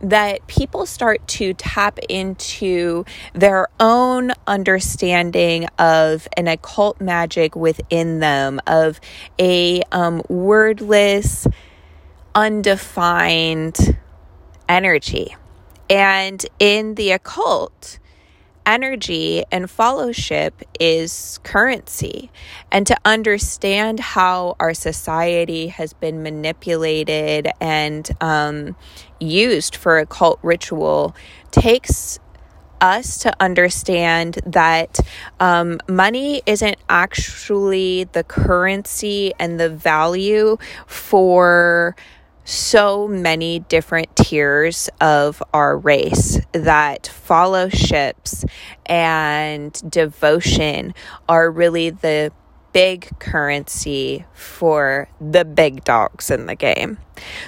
that 0.00 0.46
people 0.46 0.86
start 0.86 1.26
to 1.26 1.54
tap 1.54 1.98
into 2.08 3.04
their 3.32 3.68
own 3.80 4.32
understanding 4.46 5.66
of 5.78 6.28
an 6.36 6.48
occult 6.48 7.00
magic 7.00 7.56
within 7.56 8.20
them, 8.20 8.60
of 8.66 9.00
a 9.38 9.82
um, 9.92 10.22
wordless, 10.28 11.46
undefined 12.34 13.96
energy. 14.68 15.34
And 15.88 16.44
in 16.58 16.96
the 16.96 17.12
occult, 17.12 17.98
energy 18.66 19.44
and 19.50 19.70
fellowship 19.70 20.62
is 20.78 21.38
currency. 21.44 22.30
And 22.70 22.86
to 22.88 22.96
understand 23.04 24.00
how 24.00 24.56
our 24.60 24.74
society 24.74 25.68
has 25.68 25.92
been 25.92 26.22
manipulated 26.22 27.48
and 27.60 28.10
um, 28.20 28.76
used 29.20 29.76
for 29.76 29.98
occult 29.98 30.38
ritual 30.42 31.14
takes 31.52 32.18
us 32.80 33.18
to 33.18 33.34
understand 33.40 34.38
that 34.44 35.00
um, 35.40 35.80
money 35.88 36.42
isn't 36.46 36.76
actually 36.88 38.04
the 38.04 38.22
currency 38.22 39.32
and 39.38 39.58
the 39.58 39.70
value 39.70 40.58
for 40.86 41.96
so 42.46 43.08
many 43.08 43.58
different 43.58 44.14
tiers 44.14 44.88
of 45.00 45.42
our 45.52 45.76
race 45.76 46.40
that 46.52 47.08
fellowships 47.08 48.44
and 48.86 49.72
devotion 49.90 50.94
are 51.28 51.50
really 51.50 51.90
the 51.90 52.32
big 52.72 53.18
currency 53.18 54.24
for 54.32 55.08
the 55.20 55.44
big 55.44 55.82
dogs 55.82 56.30
in 56.30 56.46
the 56.46 56.54
game. 56.54 56.98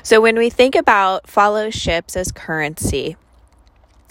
So 0.03 0.21
when 0.21 0.37
we 0.37 0.51
think 0.51 0.75
about 0.75 1.29
fellowships 1.29 2.17
as 2.17 2.33
currency, 2.33 3.17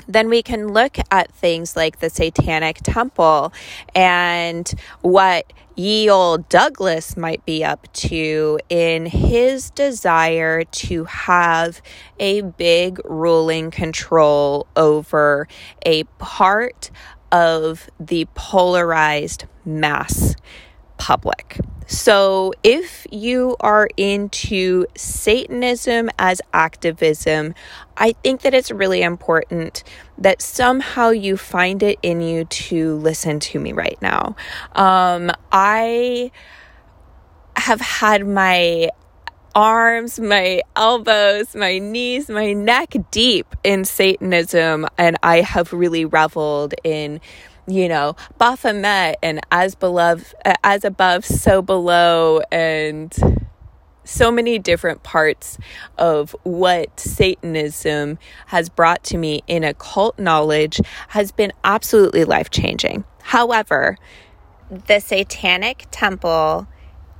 then 0.08 0.30
we 0.30 0.42
can 0.42 0.70
look 0.70 0.98
at 1.12 1.32
things 1.32 1.76
like 1.76 2.00
the 2.00 2.10
Satanic 2.10 2.78
Temple 2.84 3.54
and 3.94 4.74
what 5.02 5.52
ye 5.76 6.10
old 6.10 6.50
Douglas 6.50 7.16
might 7.16 7.46
be 7.46 7.64
up 7.64 7.92
to 7.94 8.60
in 8.70 9.06
his 9.06 9.70
desire 9.72 10.64
to 10.64 11.04
have 11.06 11.82
a 12.20 12.42
big 12.42 13.00
ruling 13.06 13.70
control 13.70 14.66
over 14.76 15.48
a 15.86 16.04
part 16.18 16.90
of 17.32 17.90
the 18.00 18.26
polarized 18.34 19.46
mass 19.66 20.36
public. 20.98 21.60
So, 21.90 22.54
if 22.64 23.08
you 23.12 23.56
are 23.62 23.88
into 23.96 24.88
Satanism 24.98 26.10
as 26.20 26.42
activism, 26.54 27.56
I 27.96 28.12
think 28.12 28.42
that 28.42 28.54
it's 28.54 28.72
really 28.72 29.02
important 29.02 29.86
that 30.18 30.42
somehow 30.42 31.12
you 31.12 31.38
find 31.38 31.82
it 31.82 31.98
in 32.04 32.20
you 32.20 32.44
to 32.44 32.98
listen 32.98 33.40
to 33.40 33.60
me 33.60 33.72
right 33.72 33.98
now. 34.02 34.36
Um, 34.74 35.32
I 35.50 36.32
have 37.56 37.80
had 37.80 38.28
my 38.28 38.90
arms, 39.56 40.20
my 40.20 40.62
elbows, 40.76 41.56
my 41.56 41.80
knees, 41.80 42.30
my 42.30 42.54
neck 42.54 42.96
deep 43.12 43.56
in 43.64 43.86
Satanism, 43.86 44.86
and 44.98 45.18
I 45.24 45.42
have 45.42 45.74
really 45.74 46.06
reveled 46.06 46.76
in 46.84 47.22
you 47.68 47.90
know, 47.90 48.16
Baphomet 48.38 49.18
and 49.22 49.42
as 49.52 49.76
beloved, 49.76 50.34
uh, 50.46 50.56
as 50.64 50.86
above, 50.86 51.26
so 51.26 51.62
below, 51.62 52.42
and 52.52 53.14
so 54.06 54.32
many 54.32 54.58
different 54.58 55.04
parts 55.04 55.58
of 55.98 56.36
what 56.44 56.98
Satanism 57.00 58.18
has 58.48 58.70
brought 58.70 59.04
to 59.06 59.18
me 59.18 59.44
in 59.48 59.66
occult 59.66 60.18
knowledge 60.18 60.80
has 61.10 61.32
been 61.34 61.52
absolutely 61.64 62.24
life 62.24 62.50
changing. 62.50 63.04
However, 63.22 63.98
the 64.70 65.00
Satanic 65.00 65.88
Temple 65.92 66.68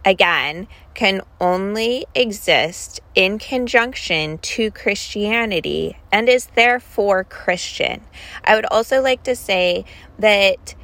again, 0.08 0.68
can 0.94 1.22
only 1.42 2.06
exist 2.16 3.02
in 3.14 3.38
conjunction 3.38 4.38
to 4.38 4.72
Christianity 4.72 5.98
and 6.14 6.30
is 6.30 6.46
therefore 6.56 7.26
Christian. 7.26 8.02
I 8.44 8.56
would 8.56 8.66
also 8.72 9.02
like 9.02 9.24
to 9.24 9.36
say 9.36 9.84
that 10.18 10.76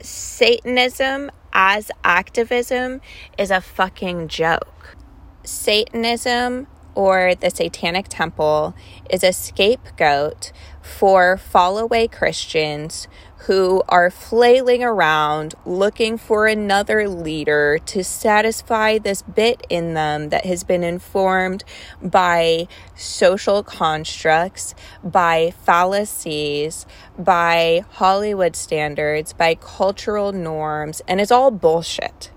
Satanism 0.00 1.30
as 1.52 1.90
activism 2.04 3.02
is 3.36 3.50
a 3.50 3.60
fucking 3.60 4.28
joke. 4.28 4.96
Satanism 5.44 6.66
or 6.94 7.34
the 7.34 7.50
Satanic 7.50 8.06
Temple 8.08 8.74
is 9.10 9.22
a 9.22 9.32
scapegoat 9.32 10.52
for 10.80 11.36
fall 11.36 11.76
away 11.76 12.08
Christians 12.08 13.08
who 13.46 13.80
are 13.88 14.10
flailing 14.10 14.82
around 14.82 15.54
looking 15.64 16.18
for 16.18 16.46
another 16.46 17.08
leader 17.08 17.78
to 17.86 18.02
satisfy 18.02 18.98
this 18.98 19.22
bit 19.22 19.64
in 19.70 19.94
them 19.94 20.30
that 20.30 20.44
has 20.44 20.64
been 20.64 20.82
informed 20.82 21.62
by 22.02 22.66
social 22.96 23.62
constructs, 23.62 24.74
by 25.04 25.52
fallacies, 25.64 26.86
by 27.16 27.84
Hollywood 27.92 28.56
standards, 28.56 29.32
by 29.32 29.54
cultural 29.54 30.32
norms, 30.32 31.00
and 31.06 31.20
it's 31.20 31.30
all 31.30 31.52
bullshit. 31.52 32.32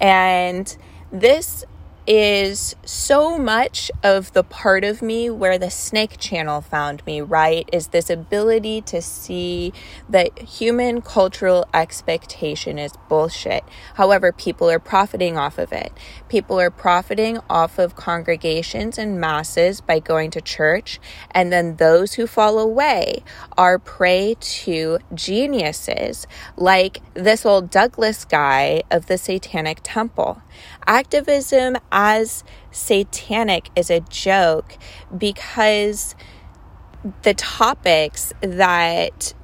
And 0.00 0.74
this 1.12 1.64
is 2.06 2.76
so 2.84 3.36
much 3.36 3.90
of 4.02 4.32
the 4.32 4.44
part 4.44 4.84
of 4.84 5.02
me 5.02 5.28
where 5.28 5.58
the 5.58 5.70
snake 5.70 6.18
channel 6.18 6.60
found 6.60 7.04
me, 7.06 7.20
right? 7.20 7.68
Is 7.72 7.88
this 7.88 8.08
ability 8.08 8.80
to 8.82 9.02
see 9.02 9.72
that 10.08 10.38
human 10.38 11.02
cultural 11.02 11.66
expectation 11.74 12.78
is 12.78 12.92
bullshit. 13.08 13.64
However, 13.94 14.32
people 14.32 14.70
are 14.70 14.78
profiting 14.78 15.36
off 15.36 15.58
of 15.58 15.72
it. 15.72 15.92
People 16.28 16.60
are 16.60 16.70
profiting 16.70 17.38
off 17.50 17.78
of 17.78 17.96
congregations 17.96 18.98
and 18.98 19.20
masses 19.20 19.80
by 19.80 19.98
going 19.98 20.30
to 20.32 20.40
church, 20.40 21.00
and 21.32 21.52
then 21.52 21.76
those 21.76 22.14
who 22.14 22.26
fall 22.26 22.58
away 22.58 23.22
are 23.56 23.78
prey 23.78 24.36
to 24.38 24.98
geniuses 25.14 26.26
like 26.56 27.00
this 27.14 27.44
old 27.44 27.70
Douglas 27.70 28.24
guy 28.24 28.82
of 28.90 29.06
the 29.06 29.18
Satanic 29.18 29.80
Temple. 29.82 30.42
Activism 30.86 31.76
as 31.90 32.44
satanic 32.70 33.70
is 33.74 33.90
a 33.90 34.00
joke 34.00 34.78
because 35.16 36.14
the 37.22 37.34
topics 37.34 38.32
that 38.40 39.34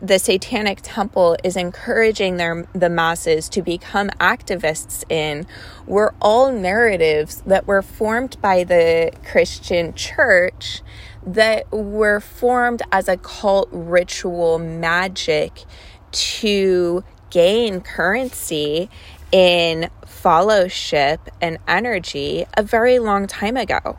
the 0.00 0.18
satanic 0.18 0.80
temple 0.82 1.36
is 1.42 1.56
encouraging 1.56 2.36
their 2.36 2.66
the 2.72 2.88
masses 2.88 3.48
to 3.48 3.62
become 3.62 4.08
activists 4.20 5.04
in 5.10 5.46
were 5.86 6.14
all 6.20 6.52
narratives 6.52 7.42
that 7.46 7.66
were 7.66 7.82
formed 7.82 8.40
by 8.40 8.64
the 8.64 9.12
Christian 9.24 9.94
church 9.94 10.82
that 11.26 11.70
were 11.72 12.20
formed 12.20 12.82
as 12.90 13.08
a 13.08 13.16
cult 13.16 13.68
ritual 13.72 14.58
magic 14.58 15.64
to 16.10 17.04
gain 17.30 17.80
currency 17.80 18.88
in 19.30 19.90
fellowship 20.22 21.20
and 21.40 21.58
energy 21.68 22.44
a 22.56 22.62
very 22.62 22.98
long 22.98 23.26
time 23.26 23.56
ago. 23.56 23.96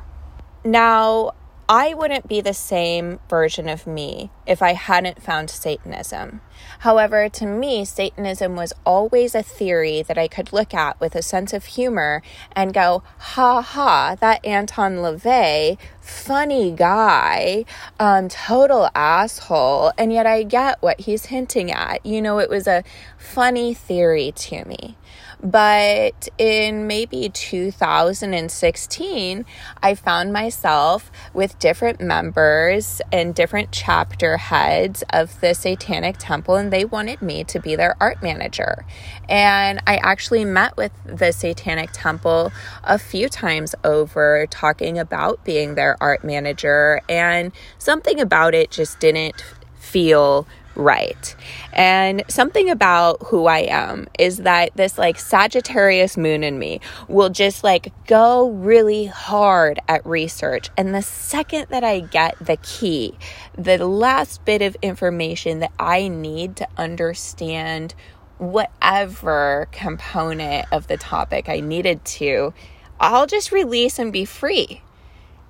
Now, 0.66 1.32
I 1.72 1.94
wouldn't 1.94 2.28
be 2.28 2.42
the 2.42 2.54
same 2.54 3.20
version 3.30 3.70
of 3.70 3.86
me 3.86 4.32
if 4.48 4.64
I 4.64 4.74
hadn't 4.74 5.22
found 5.22 5.52
Satanism. 5.52 6.42
However, 6.80 7.30
to 7.30 7.46
me, 7.46 7.86
Satanism 7.86 8.56
was 8.56 8.74
always 8.88 9.36
a 9.36 9.44
theory 9.44 10.02
that 10.02 10.18
I 10.18 10.28
could 10.28 10.52
look 10.52 10.74
at 10.74 11.00
with 11.00 11.14
a 11.14 11.22
sense 11.22 11.54
of 11.54 11.66
humor 11.66 12.24
and 12.54 12.74
go, 12.74 13.04
ha 13.20 13.62
ha, 13.62 14.16
that 14.20 14.44
Anton 14.44 14.96
LaVey, 14.96 15.78
funny 16.02 16.72
guy, 16.72 17.66
um, 18.00 18.30
total 18.30 18.90
asshole. 18.96 19.94
And 19.96 20.12
yet 20.12 20.26
I 20.26 20.42
get 20.42 20.82
what 20.82 21.02
he's 21.02 21.28
hinting 21.28 21.72
at. 21.72 22.04
You 22.04 22.20
know, 22.20 22.40
it 22.40 22.50
was 22.50 22.66
a 22.66 22.84
funny 23.20 23.76
theory 23.76 24.34
to 24.36 24.66
me. 24.66 24.98
But 25.42 26.28
in 26.38 26.86
maybe 26.86 27.30
2016, 27.30 29.46
I 29.82 29.96
found 29.96 30.34
myself 30.34 31.10
with 31.34 31.58
different 31.60 32.02
members 32.02 33.02
and 33.12 33.34
different 33.34 33.70
chapter 33.72 34.36
heads 34.36 35.02
of 35.12 35.40
the 35.40 35.54
Satanic 35.54 36.18
Temple, 36.20 36.56
and 36.56 36.74
they 36.74 36.84
wanted 36.84 37.22
me 37.22 37.46
to 37.46 37.60
be 37.60 37.78
their 37.78 37.96
art 38.02 38.22
manager. 38.22 38.86
And 39.30 39.80
I 39.88 39.96
actually 39.98 40.44
met 40.44 40.76
with 40.76 40.92
the 41.06 41.32
Satanic 41.32 41.92
Temple 41.94 42.52
a 42.84 43.00
few 43.00 43.30
times 43.30 43.76
over 43.86 44.46
talking 44.50 45.00
about 45.00 45.46
being 45.46 45.76
their 45.76 45.96
art 46.02 46.26
manager, 46.26 47.00
and 47.08 47.54
something 47.78 48.20
about 48.20 48.54
it 48.54 48.72
just 48.72 49.00
didn't 49.00 49.42
feel 49.76 50.46
right. 50.80 51.36
And 51.74 52.24
something 52.28 52.70
about 52.70 53.22
who 53.28 53.46
I 53.46 53.60
am 53.60 54.08
is 54.18 54.38
that 54.38 54.76
this 54.76 54.98
like 54.98 55.20
Sagittarius 55.20 56.18
moon 56.18 56.44
in 56.44 56.58
me 56.58 56.80
will 57.08 57.30
just 57.30 57.64
like 57.64 57.92
go 58.08 58.50
really 58.50 59.06
hard 59.06 59.80
at 59.88 60.06
research. 60.06 60.70
And 60.78 60.96
the 60.96 61.02
second 61.02 61.68
that 61.70 61.84
I 61.84 62.00
get 62.00 62.38
the 62.40 62.58
key, 62.58 63.18
the 63.58 63.78
last 63.86 64.46
bit 64.46 64.62
of 64.62 64.78
information 64.82 65.60
that 65.60 65.74
I 65.78 66.08
need 66.08 66.56
to 66.58 66.68
understand 66.78 67.94
whatever 68.38 69.68
component 69.74 70.66
of 70.72 70.88
the 70.88 70.98
topic 70.98 71.50
I 71.50 71.60
needed 71.60 72.06
to, 72.06 72.54
I'll 73.00 73.28
just 73.28 73.52
release 73.52 74.00
and 74.00 74.14
be 74.14 74.24
free. 74.26 74.82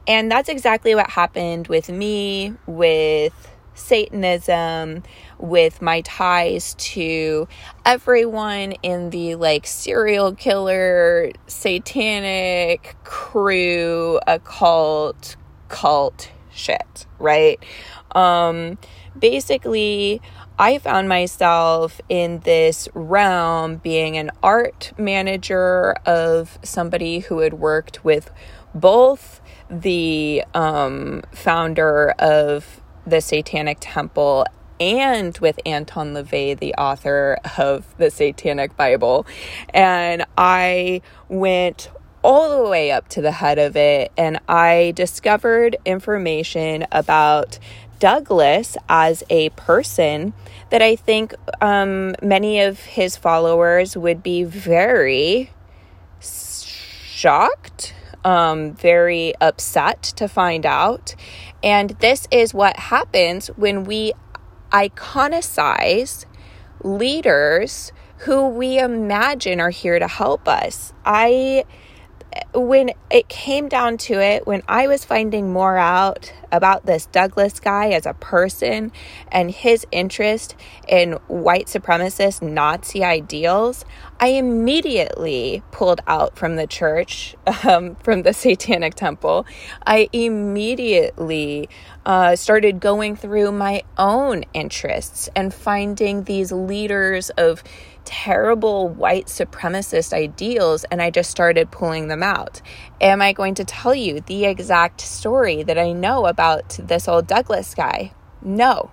And 0.07 0.31
that's 0.31 0.49
exactly 0.49 0.95
what 0.95 1.11
happened 1.11 1.67
with 1.67 1.87
me, 1.89 2.55
with 2.65 3.51
Satanism, 3.79 5.03
with 5.37 5.81
my 5.81 6.01
ties 6.01 6.75
to 6.75 7.47
everyone 7.85 8.73
in 8.83 9.09
the 9.09 9.35
like 9.35 9.65
serial 9.65 10.35
killer, 10.35 11.31
satanic 11.47 12.95
crew, 13.03 14.19
occult, 14.27 15.35
cult 15.69 16.31
shit, 16.51 17.05
right? 17.17 17.63
Um, 18.13 18.77
basically, 19.17 20.21
I 20.57 20.77
found 20.77 21.07
myself 21.07 22.01
in 22.09 22.39
this 22.39 22.89
realm 22.93 23.77
being 23.77 24.17
an 24.17 24.31
art 24.43 24.91
manager 24.97 25.93
of 26.05 26.59
somebody 26.63 27.19
who 27.19 27.39
had 27.39 27.53
worked 27.53 28.03
with 28.03 28.29
both 28.75 29.41
the 29.69 30.43
um, 30.53 31.23
founder 31.31 32.11
of 32.19 32.81
the 33.09 33.21
Satanic 33.21 33.77
Temple 33.79 34.45
and 34.79 35.37
with 35.39 35.59
Anton 35.65 36.13
LaVey, 36.13 36.57
the 36.57 36.73
author 36.75 37.37
of 37.57 37.85
the 37.97 38.09
Satanic 38.09 38.77
Bible. 38.77 39.25
And 39.73 40.25
I 40.37 41.01
went 41.27 41.89
all 42.23 42.63
the 42.63 42.69
way 42.69 42.91
up 42.91 43.07
to 43.09 43.21
the 43.21 43.31
head 43.31 43.57
of 43.59 43.75
it 43.75 44.11
and 44.17 44.39
I 44.47 44.91
discovered 44.95 45.77
information 45.85 46.85
about 46.91 47.59
Douglas 47.99 48.77
as 48.87 49.23
a 49.29 49.49
person 49.51 50.33
that 50.69 50.81
I 50.81 50.95
think 50.95 51.33
um, 51.61 52.15
many 52.21 52.61
of 52.61 52.79
his 52.79 53.17
followers 53.17 53.97
would 53.97 54.23
be 54.23 54.43
very 54.43 55.51
shocked, 56.21 57.93
um, 58.23 58.73
very 58.73 59.33
upset 59.41 60.01
to 60.01 60.27
find 60.27 60.65
out. 60.65 61.15
And 61.63 61.91
this 61.99 62.27
is 62.31 62.53
what 62.53 62.77
happens 62.77 63.47
when 63.49 63.83
we 63.83 64.13
iconicize 64.71 66.25
leaders 66.83 67.91
who 68.19 68.47
we 68.47 68.79
imagine 68.79 69.59
are 69.59 69.69
here 69.69 69.99
to 69.99 70.07
help 70.07 70.47
us. 70.47 70.93
I 71.05 71.65
when 72.53 72.91
it 73.11 73.27
came 73.27 73.69
down 73.69 73.97
to 73.97 74.21
it, 74.21 74.45
when 74.45 74.61
I 74.67 74.87
was 74.87 75.05
finding 75.05 75.51
more 75.51 75.77
out 75.77 76.31
about 76.51 76.85
this 76.85 77.05
Douglas 77.05 77.59
guy 77.59 77.89
as 77.89 78.05
a 78.05 78.13
person 78.13 78.91
and 79.31 79.51
his 79.51 79.85
interest 79.91 80.55
in 80.87 81.13
white 81.27 81.67
supremacist 81.67 82.41
Nazi 82.41 83.03
ideals, 83.03 83.85
I 84.19 84.29
immediately 84.29 85.63
pulled 85.71 86.01
out 86.07 86.37
from 86.37 86.55
the 86.55 86.67
church, 86.67 87.35
um, 87.67 87.95
from 88.03 88.23
the 88.23 88.33
Satanic 88.33 88.95
Temple. 88.95 89.45
I 89.85 90.09
immediately 90.11 91.69
uh, 92.05 92.35
started 92.35 92.79
going 92.79 93.15
through 93.15 93.51
my 93.51 93.83
own 93.97 94.43
interests 94.53 95.29
and 95.35 95.53
finding 95.53 96.23
these 96.23 96.51
leaders 96.51 97.29
of 97.31 97.63
terrible 98.09 98.89
white 98.89 99.27
supremacist 99.27 100.13
ideals 100.13 100.83
and 100.85 100.99
I 100.99 101.11
just 101.11 101.29
started 101.29 101.69
pulling 101.69 102.07
them 102.07 102.23
out. 102.23 102.59
Am 102.99 103.21
I 103.21 103.33
going 103.33 103.53
to 103.53 103.63
tell 103.63 103.93
you 103.93 104.19
the 104.21 104.45
exact 104.45 104.99
story 104.99 105.61
that 105.61 105.77
I 105.77 105.91
know 105.91 106.25
about 106.25 106.79
this 106.81 107.07
old 107.07 107.27
Douglas 107.27 107.75
guy? 107.75 108.11
No. 108.41 108.89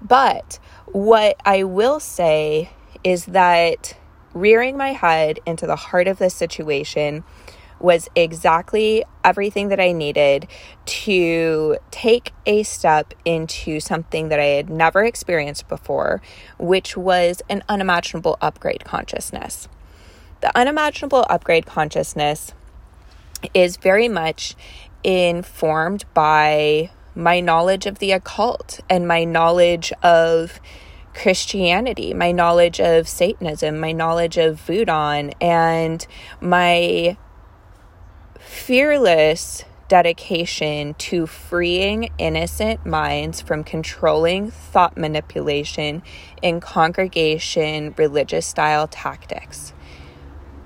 But 0.00 0.58
what 0.86 1.36
I 1.44 1.64
will 1.64 2.00
say 2.00 2.70
is 3.04 3.26
that 3.26 3.98
rearing 4.32 4.78
my 4.78 4.94
head 4.94 5.38
into 5.44 5.66
the 5.66 5.76
heart 5.76 6.08
of 6.08 6.18
this 6.18 6.34
situation 6.34 7.24
was 7.82 8.08
exactly 8.14 9.04
everything 9.24 9.68
that 9.68 9.80
I 9.80 9.92
needed 9.92 10.46
to 10.84 11.76
take 11.90 12.32
a 12.46 12.62
step 12.62 13.14
into 13.24 13.80
something 13.80 14.28
that 14.28 14.40
I 14.40 14.46
had 14.46 14.70
never 14.70 15.04
experienced 15.04 15.68
before, 15.68 16.22
which 16.58 16.96
was 16.96 17.42
an 17.48 17.62
unimaginable 17.68 18.38
upgrade 18.40 18.84
consciousness. 18.84 19.68
The 20.40 20.56
unimaginable 20.56 21.24
upgrade 21.28 21.66
consciousness 21.66 22.52
is 23.54 23.76
very 23.76 24.08
much 24.08 24.54
informed 25.04 26.04
by 26.14 26.90
my 27.14 27.40
knowledge 27.40 27.86
of 27.86 27.98
the 27.98 28.12
occult 28.12 28.80
and 28.88 29.06
my 29.06 29.24
knowledge 29.24 29.92
of 30.02 30.60
Christianity, 31.14 32.14
my 32.14 32.32
knowledge 32.32 32.80
of 32.80 33.06
Satanism, 33.06 33.78
my 33.78 33.92
knowledge 33.92 34.38
of 34.38 34.60
voodoo, 34.60 35.30
and 35.40 36.06
my 36.40 37.16
fearless 38.52 39.64
dedication 39.88 40.92
to 40.94 41.26
freeing 41.26 42.10
innocent 42.18 42.84
minds 42.84 43.40
from 43.40 43.64
controlling 43.64 44.50
thought 44.50 44.96
manipulation 44.96 46.02
in 46.42 46.60
congregation 46.60 47.94
religious 47.96 48.46
style 48.46 48.86
tactics. 48.86 49.72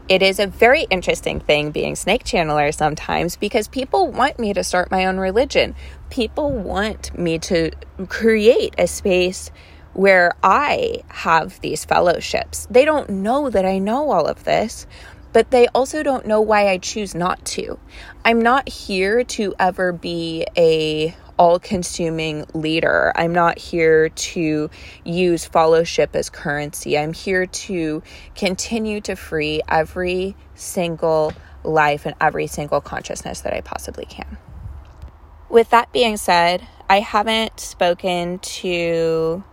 it 0.08 0.20
is 0.22 0.38
a 0.38 0.46
very 0.46 0.82
interesting 0.90 1.40
thing 1.40 1.70
being 1.70 1.96
snake 1.96 2.24
channeler 2.24 2.74
sometimes 2.74 3.36
because 3.36 3.68
people 3.68 4.08
want 4.08 4.38
me 4.38 4.52
to 4.52 4.62
start 4.62 4.90
my 4.90 5.06
own 5.06 5.18
religion. 5.18 5.74
People 6.10 6.50
want 6.52 7.16
me 7.18 7.38
to 7.40 7.70
create 8.08 8.74
a 8.78 8.86
space 8.86 9.50
where 9.94 10.32
I 10.42 11.02
have 11.08 11.60
these 11.60 11.84
fellowships. 11.84 12.66
They 12.70 12.84
don't 12.84 13.08
know 13.10 13.50
that 13.50 13.64
I 13.64 13.78
know 13.78 14.10
all 14.10 14.26
of 14.26 14.44
this, 14.44 14.86
but 15.36 15.50
they 15.50 15.68
also 15.74 16.02
don't 16.02 16.24
know 16.24 16.40
why 16.40 16.66
I 16.66 16.78
choose 16.78 17.14
not 17.14 17.44
to. 17.44 17.78
I'm 18.24 18.40
not 18.40 18.70
here 18.70 19.22
to 19.22 19.54
ever 19.58 19.92
be 19.92 20.46
a 20.56 21.14
all 21.38 21.58
consuming 21.58 22.46
leader. 22.54 23.12
I'm 23.14 23.34
not 23.34 23.58
here 23.58 24.08
to 24.08 24.70
use 25.04 25.44
fellowship 25.44 26.16
as 26.16 26.30
currency. 26.30 26.96
I'm 26.96 27.12
here 27.12 27.44
to 27.44 28.02
continue 28.34 29.02
to 29.02 29.14
free 29.14 29.60
every 29.68 30.36
single 30.54 31.34
life 31.62 32.06
and 32.06 32.14
every 32.18 32.46
single 32.46 32.80
consciousness 32.80 33.42
that 33.42 33.52
I 33.52 33.60
possibly 33.60 34.06
can. 34.06 34.38
With 35.50 35.68
that 35.68 35.92
being 35.92 36.16
said, 36.16 36.66
I 36.88 37.00
haven't 37.00 37.60
spoken 37.60 38.38
to 38.38 39.44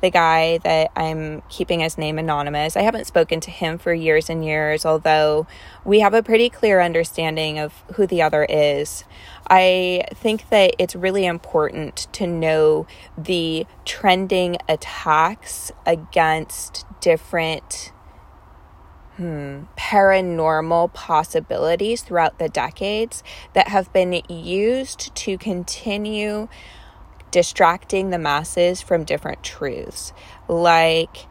the 0.00 0.10
guy 0.10 0.58
that 0.58 0.90
I'm 0.96 1.42
keeping 1.48 1.80
his 1.80 1.98
name 1.98 2.18
anonymous. 2.18 2.76
I 2.76 2.82
haven't 2.82 3.06
spoken 3.06 3.40
to 3.40 3.50
him 3.50 3.78
for 3.78 3.92
years 3.92 4.30
and 4.30 4.44
years, 4.44 4.86
although 4.86 5.46
we 5.84 6.00
have 6.00 6.14
a 6.14 6.22
pretty 6.22 6.48
clear 6.48 6.80
understanding 6.80 7.58
of 7.58 7.72
who 7.94 8.06
the 8.06 8.22
other 8.22 8.46
is. 8.48 9.04
I 9.48 10.04
think 10.14 10.48
that 10.50 10.74
it's 10.78 10.94
really 10.94 11.26
important 11.26 12.06
to 12.12 12.26
know 12.26 12.86
the 13.18 13.66
trending 13.84 14.56
attacks 14.68 15.72
against 15.84 16.86
different 17.00 17.92
hmm, 19.16 19.64
paranormal 19.76 20.94
possibilities 20.94 22.02
throughout 22.02 22.38
the 22.38 22.48
decades 22.48 23.22
that 23.54 23.68
have 23.68 23.92
been 23.92 24.22
used 24.28 25.14
to 25.14 25.36
continue 25.36 26.48
distracting 27.30 28.10
the 28.10 28.18
masses 28.18 28.80
from 28.80 29.04
different 29.04 29.42
truths, 29.42 30.12
like 30.48 31.26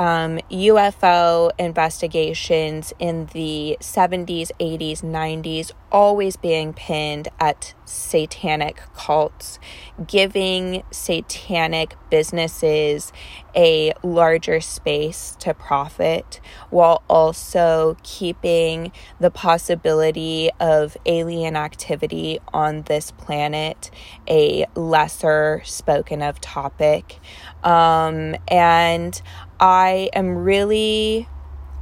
um, 0.00 0.38
UFO 0.50 1.50
investigations 1.58 2.94
in 2.98 3.26
the 3.34 3.76
70s, 3.80 4.50
80s, 4.58 5.02
90s, 5.02 5.72
always 5.92 6.36
being 6.36 6.72
pinned 6.72 7.28
at 7.38 7.74
satanic 7.84 8.80
cults, 8.96 9.58
giving 10.06 10.84
satanic 10.90 11.96
businesses 12.08 13.12
a 13.54 13.92
larger 14.02 14.58
space 14.60 15.36
to 15.40 15.52
profit 15.52 16.40
while 16.70 17.02
also 17.10 17.94
keeping 18.02 18.92
the 19.18 19.30
possibility 19.30 20.48
of 20.60 20.96
alien 21.04 21.56
activity 21.56 22.38
on 22.54 22.82
this 22.82 23.10
planet 23.10 23.90
a 24.28 24.64
lesser 24.74 25.60
spoken 25.64 26.22
of 26.22 26.40
topic. 26.40 27.18
Um, 27.62 28.34
and 28.48 29.20
I 29.60 30.08
am 30.14 30.38
really 30.38 31.28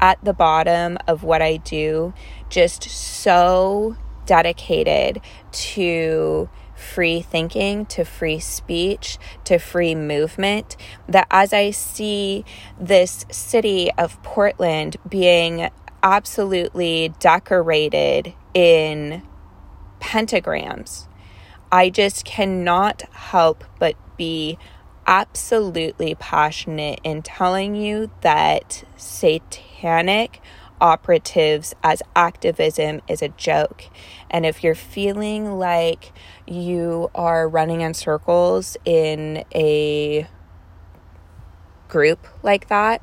at 0.01 0.23
the 0.25 0.33
bottom 0.33 0.99
of 1.07 1.23
what 1.23 1.41
I 1.41 1.59
do, 1.59 2.13
just 2.49 2.83
so 2.85 3.97
dedicated 4.27 5.21
to 5.53 6.51
free 6.75 7.21
thinking, 7.21 7.87
to 7.87 8.05
free 8.05 8.39
speech, 8.39 9.19
to 9.45 9.59
free 9.59 9.95
movement, 9.95 10.77
that 11.09 11.27
as 11.31 11.53
I 11.53 11.71
see 11.71 12.45
this 12.79 13.25
city 13.31 13.91
of 13.99 14.23
Portland 14.23 14.97
being 15.09 15.71
absolutely 16.03 17.15
decorated 17.19 18.35
in 18.55 19.23
pentagrams, 20.01 21.09
I 21.71 21.91
just 21.91 22.25
cannot 22.25 23.03
help 23.13 23.65
but 23.79 23.95
be 24.17 24.59
absolutely 25.09 26.15
passionate 26.15 27.01
in 27.03 27.23
telling 27.23 27.75
you 27.75 28.11
that 28.21 28.85
satanic 28.97 30.41
operatives 30.83 31.75
as 31.83 32.03
activism 32.15 33.01
is 33.09 33.23
a 33.23 33.29
joke. 33.31 33.85
And 34.31 34.45
if 34.45 34.63
you're 34.63 34.75
feeling 34.75 35.59
like 35.59 36.13
you 36.47 37.11
are 37.15 37.49
running 37.49 37.81
in 37.81 37.95
circles 37.95 38.77
in 38.85 39.45
a 39.55 40.29
group 41.89 42.27
like 42.43 42.69
that, 42.69 43.03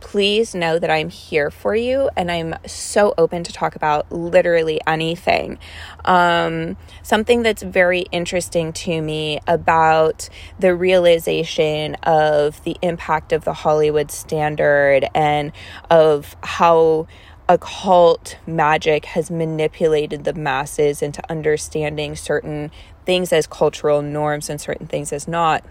please 0.00 0.54
know 0.54 0.78
that 0.78 0.90
I'm 0.90 1.10
here 1.10 1.50
for 1.50 1.74
you 1.74 2.10
and 2.16 2.30
I'm 2.30 2.54
so 2.66 3.14
open 3.16 3.44
to 3.44 3.52
talk 3.52 3.76
about 3.76 4.10
literally 4.10 4.80
anything. 4.86 5.58
Um, 6.04 6.76
something 7.02 7.42
that's 7.42 7.62
very 7.62 8.06
interesting 8.10 8.72
to 8.72 9.00
me 9.02 9.40
about 9.46 10.28
the 10.58 10.74
realization 10.74 11.94
of 12.02 12.62
the 12.64 12.76
impact 12.82 13.32
of 13.32 13.44
the 13.44 13.52
Hollywood 13.52 14.10
standard 14.10 15.06
and 15.14 15.52
of 15.90 16.36
how 16.42 17.06
occult 17.48 18.38
magic 18.46 19.04
has 19.06 19.30
manipulated 19.30 20.24
the 20.24 20.32
masses 20.32 21.02
into 21.02 21.20
understanding 21.28 22.14
certain 22.14 22.70
things 23.04 23.32
as 23.32 23.46
cultural 23.46 24.02
norms 24.02 24.48
and 24.48 24.60
certain 24.60 24.86
things 24.86 25.12
as 25.12 25.26
not 25.26 25.64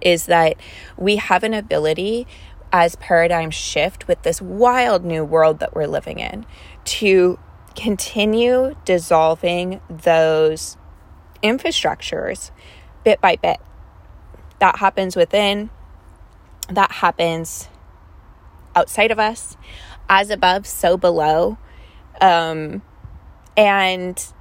is 0.00 0.26
that 0.26 0.56
we 0.96 1.16
have 1.16 1.42
an 1.42 1.54
ability 1.54 2.26
as 2.72 2.96
paradigms 2.96 3.54
shift 3.54 4.08
with 4.08 4.22
this 4.22 4.42
wild 4.42 5.04
new 5.04 5.24
world 5.24 5.58
that 5.60 5.74
we're 5.74 5.86
living 5.86 6.18
in 6.18 6.44
to 6.84 7.38
continue 7.74 8.74
dissolving 8.84 9.80
those 9.88 10.76
infrastructures 11.42 12.50
bit 13.04 13.20
by 13.20 13.36
bit. 13.36 13.58
That 14.58 14.78
happens 14.78 15.14
within, 15.14 15.70
that 16.68 16.90
happens 16.90 17.68
outside 18.74 19.10
of 19.10 19.18
us, 19.18 19.56
as 20.08 20.30
above, 20.30 20.66
so 20.66 20.96
below. 20.96 21.58
Um, 22.20 22.82
and 23.56 24.32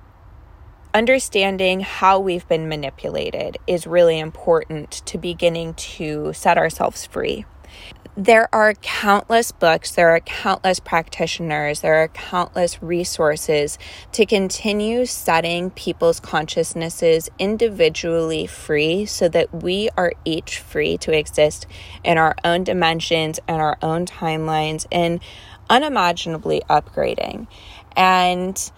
understanding 0.94 1.82
how 1.82 2.20
we've 2.20 2.48
been 2.48 2.70
manipulated 2.70 3.58
is 3.68 3.86
really 3.86 4.18
important 4.18 4.92
to 5.06 5.18
beginning 5.18 5.74
to 5.74 6.32
set 6.34 6.58
ourselves 6.58 7.06
free 7.06 7.46
there 8.17 8.47
are 8.56 8.73
countless 8.75 9.51
books, 9.51 9.91
there 9.91 10.10
are 10.10 10.21
countless 10.21 10.80
practitioners, 10.80 11.82
there 11.82 11.95
are 11.95 12.08
countless 12.08 12.82
resources 12.82 13.78
to 14.13 14.25
continue 14.25 15.06
setting 15.06 15.69
people's 15.71 16.21
consciousnesses 16.21 17.30
individually 17.38 18.47
free 18.47 19.06
so 19.06 19.28
that 19.28 19.54
we 19.63 19.89
are 19.97 20.13
each 20.23 20.60
free 20.60 20.97
to 20.97 21.12
exist 21.12 21.67
in 22.06 22.17
our 22.17 22.36
own 22.45 22.63
dimensions 22.63 23.38
and 23.49 23.62
our 23.62 23.78
own 23.82 24.06
timelines 24.06 24.86
and 24.93 25.19
unimaginably 25.69 26.62
upgrading. 26.69 27.47
And 27.97 28.71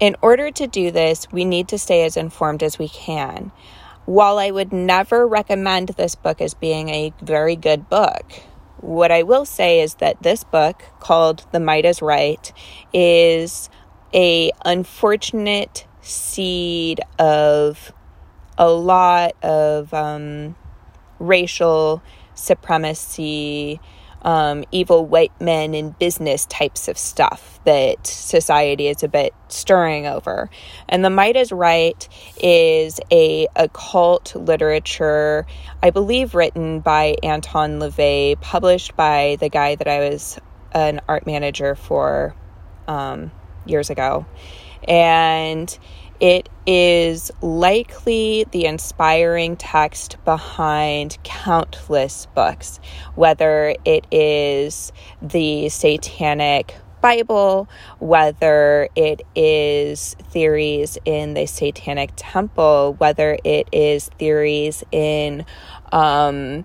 in 0.00 0.16
order 0.22 0.50
to 0.50 0.66
do 0.66 0.90
this, 0.90 1.30
we 1.30 1.44
need 1.44 1.68
to 1.68 1.78
stay 1.78 2.04
as 2.04 2.16
informed 2.16 2.62
as 2.62 2.78
we 2.78 2.88
can. 2.88 3.52
While 4.06 4.38
I 4.38 4.50
would 4.50 4.72
never 4.72 5.26
recommend 5.26 5.90
this 5.90 6.14
book 6.14 6.40
as 6.40 6.54
being 6.54 6.88
a 6.88 7.12
very 7.20 7.56
good 7.56 7.90
book, 7.90 8.24
what 8.80 9.10
I 9.10 9.22
will 9.22 9.44
say 9.44 9.80
is 9.80 9.94
that 9.96 10.22
this 10.22 10.44
book 10.44 10.82
called 11.00 11.46
The 11.52 11.60
Might 11.60 11.84
is 11.84 12.00
Right 12.00 12.52
is 12.92 13.68
a 14.14 14.50
unfortunate 14.64 15.86
seed 16.00 17.00
of 17.18 17.92
a 18.56 18.70
lot 18.70 19.32
of 19.42 19.92
um, 19.92 20.56
racial 21.18 22.02
supremacy 22.34 23.80
um, 24.22 24.64
evil 24.72 25.06
white 25.06 25.32
men 25.40 25.74
in 25.74 25.90
business 25.90 26.46
types 26.46 26.88
of 26.88 26.98
stuff 26.98 27.60
that 27.64 28.06
society 28.06 28.88
is 28.88 29.02
a 29.02 29.08
bit 29.08 29.34
stirring 29.48 30.06
over. 30.06 30.50
And 30.88 31.04
The 31.04 31.10
Might 31.10 31.36
is 31.36 31.52
Right 31.52 32.08
is 32.42 33.00
a 33.12 33.46
occult 33.56 34.34
literature, 34.34 35.46
I 35.82 35.90
believe 35.90 36.34
written 36.34 36.80
by 36.80 37.16
Anton 37.22 37.78
LaVey, 37.78 38.40
published 38.40 38.96
by 38.96 39.36
the 39.40 39.48
guy 39.48 39.76
that 39.76 39.88
I 39.88 40.08
was 40.08 40.38
an 40.72 41.00
art 41.08 41.26
manager 41.26 41.74
for 41.74 42.34
um, 42.86 43.30
years 43.66 43.90
ago. 43.90 44.26
And 44.86 45.78
it 46.20 46.48
is 46.66 47.30
likely 47.40 48.44
the 48.50 48.64
inspiring 48.66 49.56
text 49.56 50.16
behind 50.24 51.18
countless 51.22 52.26
books, 52.34 52.80
whether 53.14 53.74
it 53.84 54.06
is 54.10 54.92
the 55.22 55.68
Satanic 55.68 56.74
Bible, 57.00 57.68
whether 58.00 58.88
it 58.96 59.22
is 59.36 60.16
theories 60.30 60.98
in 61.04 61.34
the 61.34 61.46
Satanic 61.46 62.10
Temple, 62.16 62.94
whether 62.98 63.38
it 63.44 63.68
is 63.72 64.08
theories 64.18 64.82
in 64.90 65.44
um, 65.92 66.64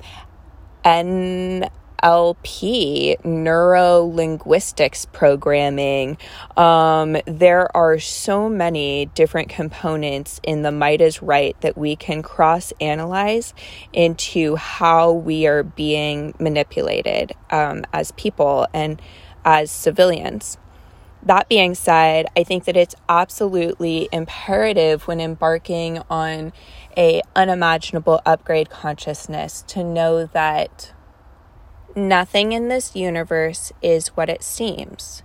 N 0.83 1.69
NLP, 2.03 3.23
neuro 3.23 4.01
linguistics 4.01 5.05
programming. 5.05 6.17
Um, 6.57 7.17
there 7.25 7.75
are 7.75 7.97
so 7.99 8.49
many 8.49 9.05
different 9.07 9.49
components 9.49 10.39
in 10.43 10.63
the 10.63 10.71
might 10.71 11.01
is 11.01 11.21
right 11.21 11.59
that 11.61 11.77
we 11.77 11.95
can 11.95 12.21
cross 12.21 12.73
analyze 12.81 13.53
into 13.93 14.55
how 14.55 15.11
we 15.13 15.47
are 15.47 15.63
being 15.63 16.33
manipulated 16.39 17.33
um, 17.49 17.85
as 17.93 18.11
people 18.11 18.67
and 18.73 19.01
as 19.45 19.71
civilians. 19.71 20.57
That 21.25 21.47
being 21.47 21.73
said, 21.73 22.25
I 22.35 22.43
think 22.43 22.65
that 22.65 22.75
it's 22.75 22.95
absolutely 23.07 24.09
imperative 24.11 25.07
when 25.07 25.21
embarking 25.21 26.01
on 26.09 26.51
a 26.97 27.21
unimaginable 27.33 28.19
upgrade 28.25 28.69
consciousness 28.69 29.63
to 29.67 29.85
know 29.85 30.25
that 30.25 30.91
nothing 31.95 32.51
in 32.51 32.67
this 32.67 32.95
universe 32.95 33.71
is 33.81 34.09
what 34.09 34.29
it 34.29 34.43
seems. 34.43 35.23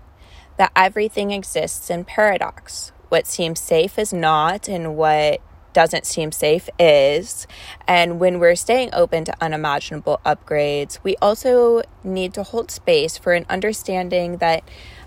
That 0.56 0.72
everything 0.74 1.30
exists 1.30 1.90
in 1.90 2.04
paradox. 2.04 2.92
What 3.08 3.26
seems 3.26 3.60
safe 3.60 3.98
is 3.98 4.12
not, 4.12 4.68
and 4.68 4.96
what 4.96 5.40
doesn't 5.72 6.06
seem 6.06 6.32
safe 6.32 6.68
is. 6.78 7.46
And 7.86 8.18
when 8.18 8.38
we're 8.38 8.56
staying 8.56 8.90
open 8.92 9.24
to 9.26 9.34
unimaginable 9.40 10.20
upgrades, 10.26 10.98
we 11.02 11.16
also 11.22 11.82
need 12.02 12.34
to 12.34 12.42
hold 12.42 12.70
space 12.70 13.16
for 13.16 13.32
an 13.32 13.46
understanding 13.48 14.38
that 14.38 14.64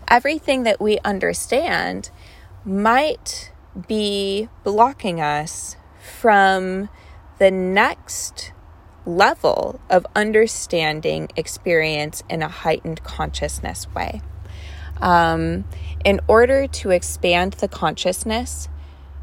everything 0.07 0.63
that 0.63 0.79
we 0.79 0.99
understand 1.03 2.09
might 2.63 3.51
be 3.87 4.47
blocking 4.63 5.19
us 5.19 5.75
from 5.99 6.89
the 7.39 7.51
next 7.51 8.51
level 9.05 9.79
of 9.89 10.05
understanding 10.15 11.29
experience 11.35 12.23
in 12.29 12.41
a 12.41 12.47
heightened 12.47 13.03
consciousness 13.03 13.87
way. 13.95 14.21
Um, 15.01 15.65
in 16.05 16.19
order 16.27 16.67
to 16.67 16.91
expand 16.91 17.53
the 17.53 17.67
consciousness, 17.67 18.69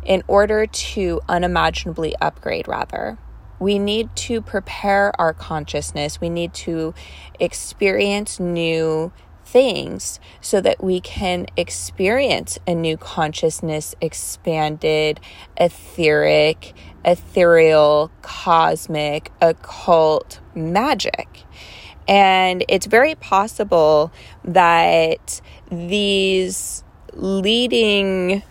in 0.04 0.22
order 0.26 0.66
to 0.66 1.20
unimaginably 1.28 2.16
upgrade, 2.20 2.66
rather, 2.66 3.18
we 3.60 3.78
need 3.78 4.14
to 4.14 4.40
prepare 4.40 5.12
our 5.20 5.32
consciousness. 5.32 6.20
We 6.20 6.30
need 6.30 6.54
to 6.54 6.94
experience 7.40 8.38
new 8.38 9.12
things 9.52 10.20
so 10.40 10.60
that 10.60 10.82
we 10.82 11.00
can 11.00 11.46
experience 11.56 12.58
a 12.66 12.74
new 12.74 12.96
consciousness, 12.96 13.94
expanded, 14.00 15.20
etheric, 15.56 16.74
ethereal, 17.04 18.10
cosmic, 18.22 19.32
occult 19.40 20.40
magic. 20.54 21.44
And 22.06 22.64
it's 22.68 22.86
very 22.86 23.14
possible 23.14 24.12
that 24.44 25.40
these 25.70 26.84
leading 27.12 28.42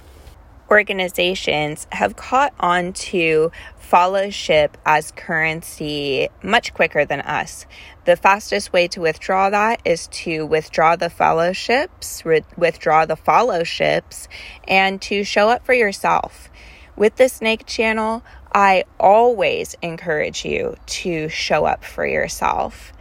organizations 0.69 1.87
have 1.91 2.15
caught 2.15 2.53
on 2.59 2.93
to 2.93 3.51
fellowship 3.77 4.77
as 4.85 5.11
currency 5.11 6.29
much 6.43 6.73
quicker 6.73 7.05
than 7.05 7.21
us. 7.21 7.65
The 8.05 8.15
fastest 8.15 8.73
way 8.73 8.87
to 8.89 9.01
withdraw 9.01 9.49
that 9.49 9.81
is 9.85 10.07
to 10.07 10.45
withdraw 10.45 10.95
the 10.95 11.09
fellowships, 11.09 12.25
re- 12.25 12.43
withdraw 12.57 13.05
the 13.05 13.15
fellowships, 13.15 14.27
and 14.67 15.01
to 15.03 15.23
show 15.23 15.49
up 15.49 15.65
for 15.65 15.73
yourself. 15.73 16.49
With 16.95 17.15
the 17.15 17.29
Snake 17.29 17.65
Channel, 17.65 18.23
I 18.53 18.85
always 18.99 19.75
encourage 19.81 20.43
you 20.43 20.75
to 20.87 21.29
show 21.29 21.65
up 21.65 21.83
for 21.83 22.05
yourself. 22.05 22.91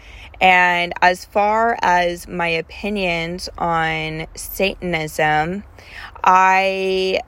And 0.40 0.92
as 1.00 1.24
far 1.24 1.79
as 1.81 2.29
my 2.29 2.48
opinions 2.48 3.48
on 3.57 4.26
Satanism, 4.35 5.64
I 6.22 7.20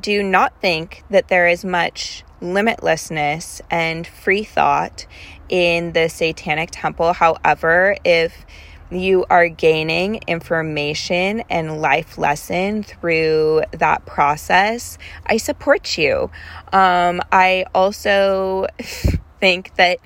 do 0.00 0.22
not 0.22 0.60
think 0.60 1.04
that 1.10 1.28
there 1.28 1.48
is 1.48 1.64
much 1.64 2.24
limitlessness 2.40 3.60
and 3.70 4.06
free 4.06 4.44
thought 4.44 5.06
in 5.48 5.92
the 5.92 6.08
Satanic 6.08 6.70
Temple. 6.72 7.12
However, 7.12 7.96
if 8.04 8.44
you 8.90 9.24
are 9.30 9.48
gaining 9.48 10.20
information 10.26 11.42
and 11.48 11.80
life 11.80 12.18
lesson 12.18 12.82
through 12.82 13.62
that 13.72 14.04
process, 14.04 14.98
I 15.26 15.38
support 15.38 15.96
you. 15.96 16.30
Um, 16.72 17.22
I 17.32 17.66
also 17.74 18.66
think 19.42 19.74
that 19.74 19.98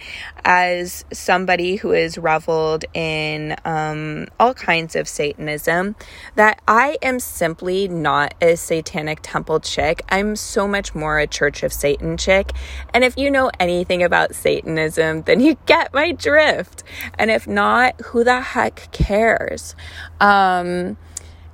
as 0.46 1.05
somebody 1.12 1.77
who 1.77 1.90
has 1.90 2.16
reveled 2.16 2.87
in 2.94 3.55
um, 3.66 4.27
all 4.40 4.55
kinds 4.55 4.96
of 4.96 5.07
Satanism, 5.07 5.94
that 6.37 6.62
I 6.66 6.96
am 7.03 7.20
simply 7.20 7.87
not 7.87 8.33
a 8.40 8.57
satanic 8.57 9.18
temple 9.20 9.61
chick. 9.61 10.01
I'm 10.09 10.37
so 10.37 10.66
much 10.66 10.94
more 10.94 11.18
a 11.18 11.27
Church 11.27 11.62
of 11.62 11.70
Satan 11.70 12.16
chick. 12.16 12.53
And 12.94 13.05
if 13.05 13.18
you 13.18 13.31
know 13.31 13.51
anything 13.61 14.03
about 14.03 14.35
Satanism, 14.35 15.20
then 15.25 15.40
you 15.40 15.59
get 15.66 15.92
my 15.92 16.12
drift. 16.12 16.83
And 17.18 17.31
if 17.31 17.46
not, 17.46 18.01
who 18.07 18.25
the 18.25 18.40
heck 18.40 18.90
cares? 18.90 19.77
Um, 20.18 20.96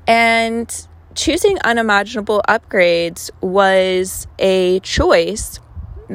and 0.06 0.86
choosing 1.16 1.58
unimaginable 1.64 2.42
upgrades 2.48 3.28
was 3.40 4.28
a 4.38 4.78
choice 4.80 5.58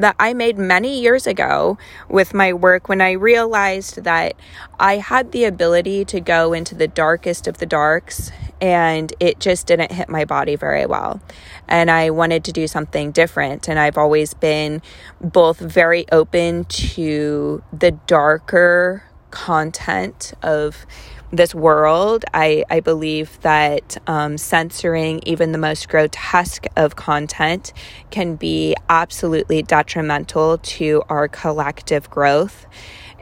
that 0.00 0.16
I 0.18 0.34
made 0.34 0.58
many 0.58 1.00
years 1.00 1.26
ago 1.26 1.78
with 2.08 2.34
my 2.34 2.52
work 2.52 2.88
when 2.88 3.00
I 3.00 3.12
realized 3.12 4.04
that 4.04 4.34
I 4.78 4.96
had 4.96 5.32
the 5.32 5.44
ability 5.44 6.04
to 6.06 6.20
go 6.20 6.52
into 6.52 6.74
the 6.74 6.88
darkest 6.88 7.46
of 7.46 7.58
the 7.58 7.66
darks 7.66 8.30
and 8.60 9.12
it 9.20 9.38
just 9.38 9.66
didn't 9.66 9.92
hit 9.92 10.08
my 10.08 10.24
body 10.24 10.56
very 10.56 10.86
well. 10.86 11.20
And 11.68 11.90
I 11.90 12.10
wanted 12.10 12.44
to 12.44 12.52
do 12.52 12.66
something 12.66 13.12
different. 13.12 13.68
And 13.68 13.78
I've 13.78 13.98
always 13.98 14.34
been 14.34 14.82
both 15.20 15.58
very 15.58 16.06
open 16.10 16.64
to 16.64 17.62
the 17.72 17.92
darker 17.92 19.04
content 19.30 20.32
of 20.42 20.86
this 21.32 21.54
world. 21.54 22.24
I, 22.32 22.64
I 22.70 22.80
believe 22.80 23.40
that 23.42 23.96
um, 24.06 24.38
censoring 24.38 25.20
even 25.26 25.52
the 25.52 25.58
most 25.58 25.88
grotesque 25.88 26.66
of 26.76 26.96
content 26.96 27.72
can 28.10 28.36
be 28.36 28.74
absolutely 28.88 29.62
detrimental 29.62 30.58
to 30.58 31.02
our 31.08 31.28
collective 31.28 32.08
growth. 32.10 32.66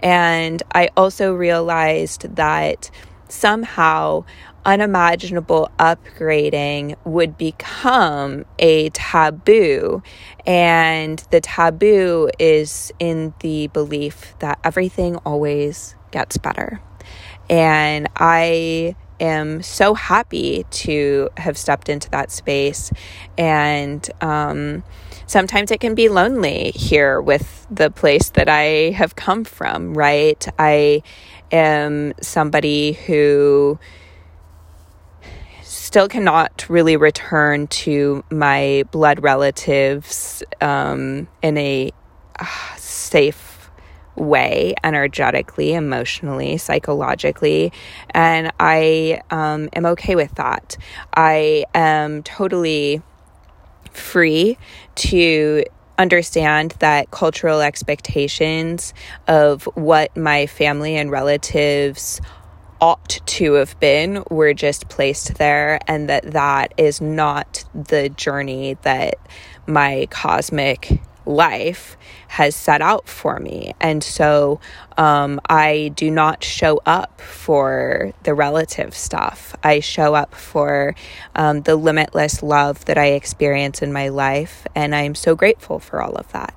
And 0.02 0.62
I 0.72 0.90
also 0.96 1.32
realized 1.32 2.36
that 2.36 2.90
somehow 3.28 4.24
unimaginable 4.64 5.70
upgrading 5.78 6.96
would 7.04 7.38
become 7.38 8.44
a 8.58 8.90
taboo. 8.90 10.02
And 10.44 11.18
the 11.30 11.40
taboo 11.40 12.30
is 12.38 12.92
in 12.98 13.32
the 13.40 13.68
belief 13.68 14.34
that 14.40 14.58
everything 14.64 15.16
always 15.18 15.94
gets 16.10 16.36
better. 16.36 16.80
And 17.48 18.08
I 18.16 18.96
am 19.20 19.62
so 19.62 19.94
happy 19.94 20.64
to 20.70 21.30
have 21.36 21.56
stepped 21.56 21.88
into 21.88 22.10
that 22.10 22.30
space. 22.30 22.90
And 23.38 24.08
um, 24.20 24.84
sometimes 25.26 25.70
it 25.70 25.80
can 25.80 25.94
be 25.94 26.08
lonely 26.08 26.72
here 26.72 27.20
with 27.20 27.66
the 27.70 27.90
place 27.90 28.30
that 28.30 28.48
I 28.48 28.90
have 28.90 29.16
come 29.16 29.44
from, 29.44 29.94
right? 29.94 30.46
I 30.58 31.02
am 31.52 32.12
somebody 32.20 32.92
who 32.92 33.78
still 35.62 36.08
cannot 36.08 36.66
really 36.68 36.96
return 36.96 37.66
to 37.68 38.24
my 38.30 38.84
blood 38.90 39.22
relatives 39.22 40.42
um, 40.60 41.28
in 41.42 41.56
a 41.56 41.92
uh, 42.38 42.46
safe 42.76 43.45
way 44.16 44.74
energetically, 44.82 45.74
emotionally, 45.74 46.56
psychologically. 46.56 47.72
And 48.10 48.52
I 48.58 49.20
um, 49.30 49.68
am 49.72 49.86
okay 49.86 50.16
with 50.16 50.34
that. 50.36 50.76
I 51.14 51.64
am 51.74 52.22
totally 52.22 53.02
free 53.90 54.58
to 54.96 55.64
understand 55.98 56.72
that 56.80 57.10
cultural 57.10 57.60
expectations 57.60 58.92
of 59.26 59.64
what 59.74 60.16
my 60.16 60.46
family 60.46 60.96
and 60.96 61.10
relatives 61.10 62.20
ought 62.80 63.20
to 63.24 63.54
have 63.54 63.78
been 63.80 64.22
were 64.30 64.52
just 64.52 64.88
placed 64.88 65.36
there 65.36 65.80
and 65.88 66.10
that 66.10 66.32
that 66.32 66.74
is 66.76 67.00
not 67.00 67.64
the 67.74 68.10
journey 68.10 68.76
that 68.82 69.14
my 69.66 70.06
cosmic 70.10 71.00
life 71.26 71.96
has 72.28 72.54
set 72.54 72.80
out 72.80 73.08
for 73.08 73.38
me. 73.38 73.74
And 73.80 74.02
so 74.02 74.60
um, 74.96 75.40
I 75.48 75.92
do 75.94 76.10
not 76.10 76.44
show 76.44 76.80
up 76.86 77.20
for 77.20 78.12
the 78.22 78.34
relative 78.34 78.94
stuff. 78.94 79.54
I 79.62 79.80
show 79.80 80.14
up 80.14 80.34
for 80.34 80.94
um, 81.34 81.62
the 81.62 81.76
limitless 81.76 82.42
love 82.42 82.84
that 82.86 82.98
I 82.98 83.12
experience 83.12 83.82
in 83.82 83.92
my 83.92 84.08
life. 84.08 84.66
And 84.74 84.94
I'm 84.94 85.14
so 85.14 85.34
grateful 85.34 85.78
for 85.78 86.02
all 86.02 86.16
of 86.16 86.30
that. 86.32 86.54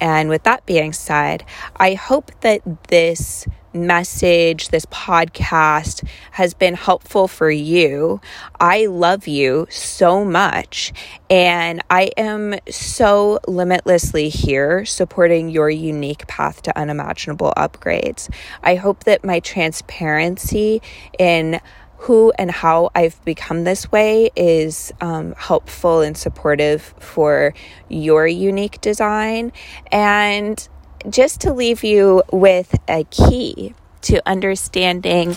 And 0.00 0.28
with 0.28 0.42
that 0.42 0.66
being 0.66 0.92
said, 0.92 1.44
I 1.76 1.94
hope 1.94 2.30
that 2.40 2.88
this 2.88 3.46
message, 3.74 4.68
this 4.68 4.86
podcast 4.86 6.06
has 6.32 6.54
been 6.54 6.74
helpful 6.74 7.28
for 7.28 7.50
you. 7.50 8.20
I 8.60 8.86
love 8.86 9.26
you 9.26 9.66
so 9.70 10.24
much. 10.24 10.92
And 11.28 11.82
I 11.90 12.10
am 12.16 12.54
so 12.70 13.40
limitlessly 13.46 14.28
here 14.28 14.84
supporting 14.84 15.48
your 15.48 15.70
unique 15.70 16.26
path 16.26 16.62
to 16.62 16.78
unimaginable 16.78 17.52
upgrades. 17.56 18.32
I 18.62 18.76
hope 18.76 19.04
that 19.04 19.24
my 19.24 19.40
transparency 19.40 20.80
in 21.18 21.60
who 22.04 22.32
and 22.38 22.50
how 22.50 22.90
I've 22.94 23.24
become 23.24 23.64
this 23.64 23.90
way 23.90 24.30
is 24.36 24.92
um, 25.00 25.34
helpful 25.38 26.02
and 26.02 26.14
supportive 26.14 26.94
for 26.98 27.54
your 27.88 28.26
unique 28.26 28.80
design. 28.82 29.52
And 29.90 30.68
just 31.08 31.40
to 31.42 31.52
leave 31.52 31.84
you 31.84 32.22
with 32.32 32.74
a 32.88 33.04
key 33.04 33.74
to 34.02 34.22
understanding 34.28 35.36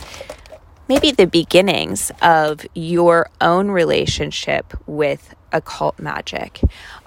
maybe 0.87 1.11
the 1.11 1.27
beginnings 1.27 2.11
of 2.21 2.65
your 2.73 3.29
own 3.41 3.69
relationship 3.69 4.73
with 4.85 5.35
occult 5.51 5.99
magic, 5.99 6.61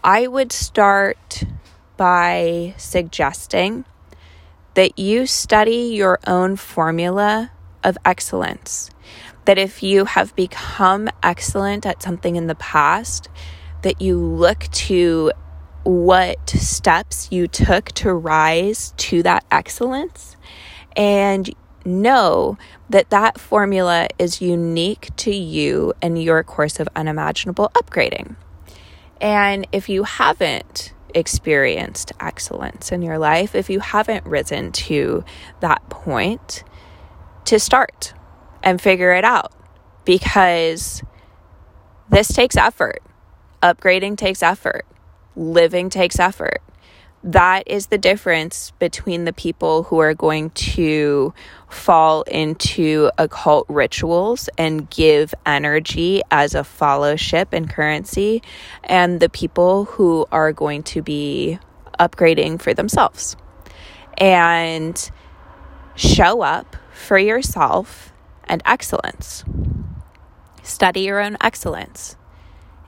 I 0.05 0.27
would 0.27 0.53
start 0.53 1.45
by 1.97 2.75
suggesting 2.77 3.85
that 4.75 4.99
you 4.99 5.27
study 5.27 5.93
your 5.95 6.19
own 6.27 6.57
formula 6.57 7.51
of 7.83 7.99
excellence. 8.05 8.91
That 9.47 9.59
if 9.59 9.83
you 9.83 10.05
have 10.05 10.37
become 10.37 11.09
excellent 11.23 11.87
at 11.87 12.03
something 12.03 12.37
in 12.37 12.47
the 12.47 12.55
past, 12.55 13.29
that 13.83 14.01
you 14.01 14.19
look 14.19 14.69
to 14.73 15.33
what 15.91 16.51
steps 16.51 17.27
you 17.33 17.49
took 17.49 17.87
to 17.87 18.15
rise 18.15 18.95
to 18.97 19.25
that 19.25 19.45
excellence 19.51 20.37
and 20.97 21.53
know 21.85 22.57
that 22.89 23.11
that 23.11 23.41
formula 23.41 24.07
is 24.17 24.41
unique 24.41 25.11
to 25.17 25.35
you 25.35 25.93
and 26.01 26.23
your 26.23 26.45
course 26.45 26.79
of 26.79 26.89
unimaginable 26.95 27.73
upgrading. 27.75 28.37
And 29.21 29.67
if 29.73 29.89
you 29.89 30.05
haven't 30.05 30.95
experienced 31.13 32.13
excellence 32.21 32.93
in 32.93 33.03
your 33.03 33.19
life, 33.19 33.57
if 33.57 33.69
you 33.69 33.81
haven't 33.81 34.25
risen 34.25 34.71
to 34.71 35.25
that 35.59 35.89
point, 35.89 36.63
to 37.47 37.59
start 37.59 38.15
and 38.63 38.81
figure 38.81 39.13
it 39.13 39.25
out 39.25 39.53
because 40.05 41.03
this 42.09 42.29
takes 42.29 42.57
effort. 42.57 43.03
Upgrading 43.61 44.17
takes 44.19 44.41
effort 44.41 44.87
living 45.41 45.89
takes 45.89 46.21
effort. 46.21 46.63
That 47.25 47.65
is 47.67 47.89
the 47.89 47.99
difference 47.99 48.73
between 48.79 49.25
the 49.25 49.33
people 49.33 49.83
who 49.83 49.99
are 49.99 50.15
going 50.15 50.51
to 50.51 51.35
fall 51.69 52.23
into 52.23 53.11
occult 53.19 53.67
rituals 53.69 54.49
and 54.57 54.89
give 54.89 55.35
energy 55.45 56.23
as 56.31 56.55
a 56.55 56.65
fellowship 56.65 57.53
and 57.53 57.69
currency, 57.69 58.43
and 58.85 59.21
the 59.21 59.29
people 59.29 59.85
who 59.87 60.27
are 60.33 60.53
going 60.53 60.83
to 60.85 61.03
be 61.03 61.59
upgrading 61.99 62.61
for 62.61 62.73
themselves. 62.73 63.37
And 64.17 65.11
show 65.95 66.43
up 66.43 66.77
for 66.93 67.19
yourself 67.19 68.13
and 68.45 68.63
excellence. 68.65 69.45
Study 70.63 71.01
your 71.01 71.21
own 71.21 71.37
excellence 71.41 72.17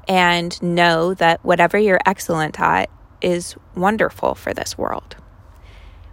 and 0.08 0.60
know 0.62 1.14
that 1.14 1.44
whatever 1.44 1.78
you're 1.78 2.00
excellent 2.06 2.60
at 2.60 2.90
is 3.20 3.56
wonderful 3.74 4.34
for 4.34 4.52
this 4.52 4.76
world. 4.76 5.16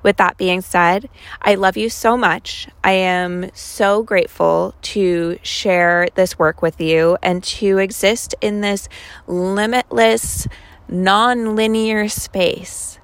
With 0.02 0.18
that 0.18 0.38
being 0.38 0.62
said, 0.62 1.10
I 1.42 1.56
love 1.56 1.76
you 1.76 1.90
so 1.90 2.16
much. 2.16 2.70
I 2.84 2.92
am 2.92 3.50
so 3.54 4.02
grateful 4.02 4.74
to 4.82 5.38
share 5.44 6.08
this 6.16 6.40
work 6.40 6.62
with 6.62 6.80
you 6.80 7.18
and 7.22 7.44
to 7.44 7.80
exist 7.80 8.34
in 8.40 8.62
this 8.62 8.88
limitless, 9.28 10.48
non 10.88 11.56
linear 11.56 12.08
space. 12.08 13.00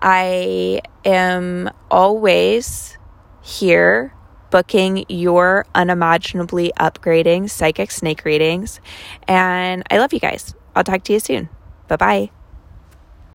I 0.00 0.80
am 1.04 1.70
always 1.90 2.98
here 3.40 4.14
booking 4.52 5.04
your 5.08 5.66
unimaginably 5.74 6.72
upgrading 6.78 7.50
psychic 7.50 7.90
snake 7.90 8.24
readings. 8.24 8.80
And 9.26 9.82
I 9.90 9.98
love 9.98 10.12
you 10.12 10.20
guys. 10.20 10.54
I'll 10.76 10.84
talk 10.84 11.02
to 11.04 11.12
you 11.12 11.18
soon. 11.18 11.48
Bye 11.88 11.96
bye. 11.96 12.41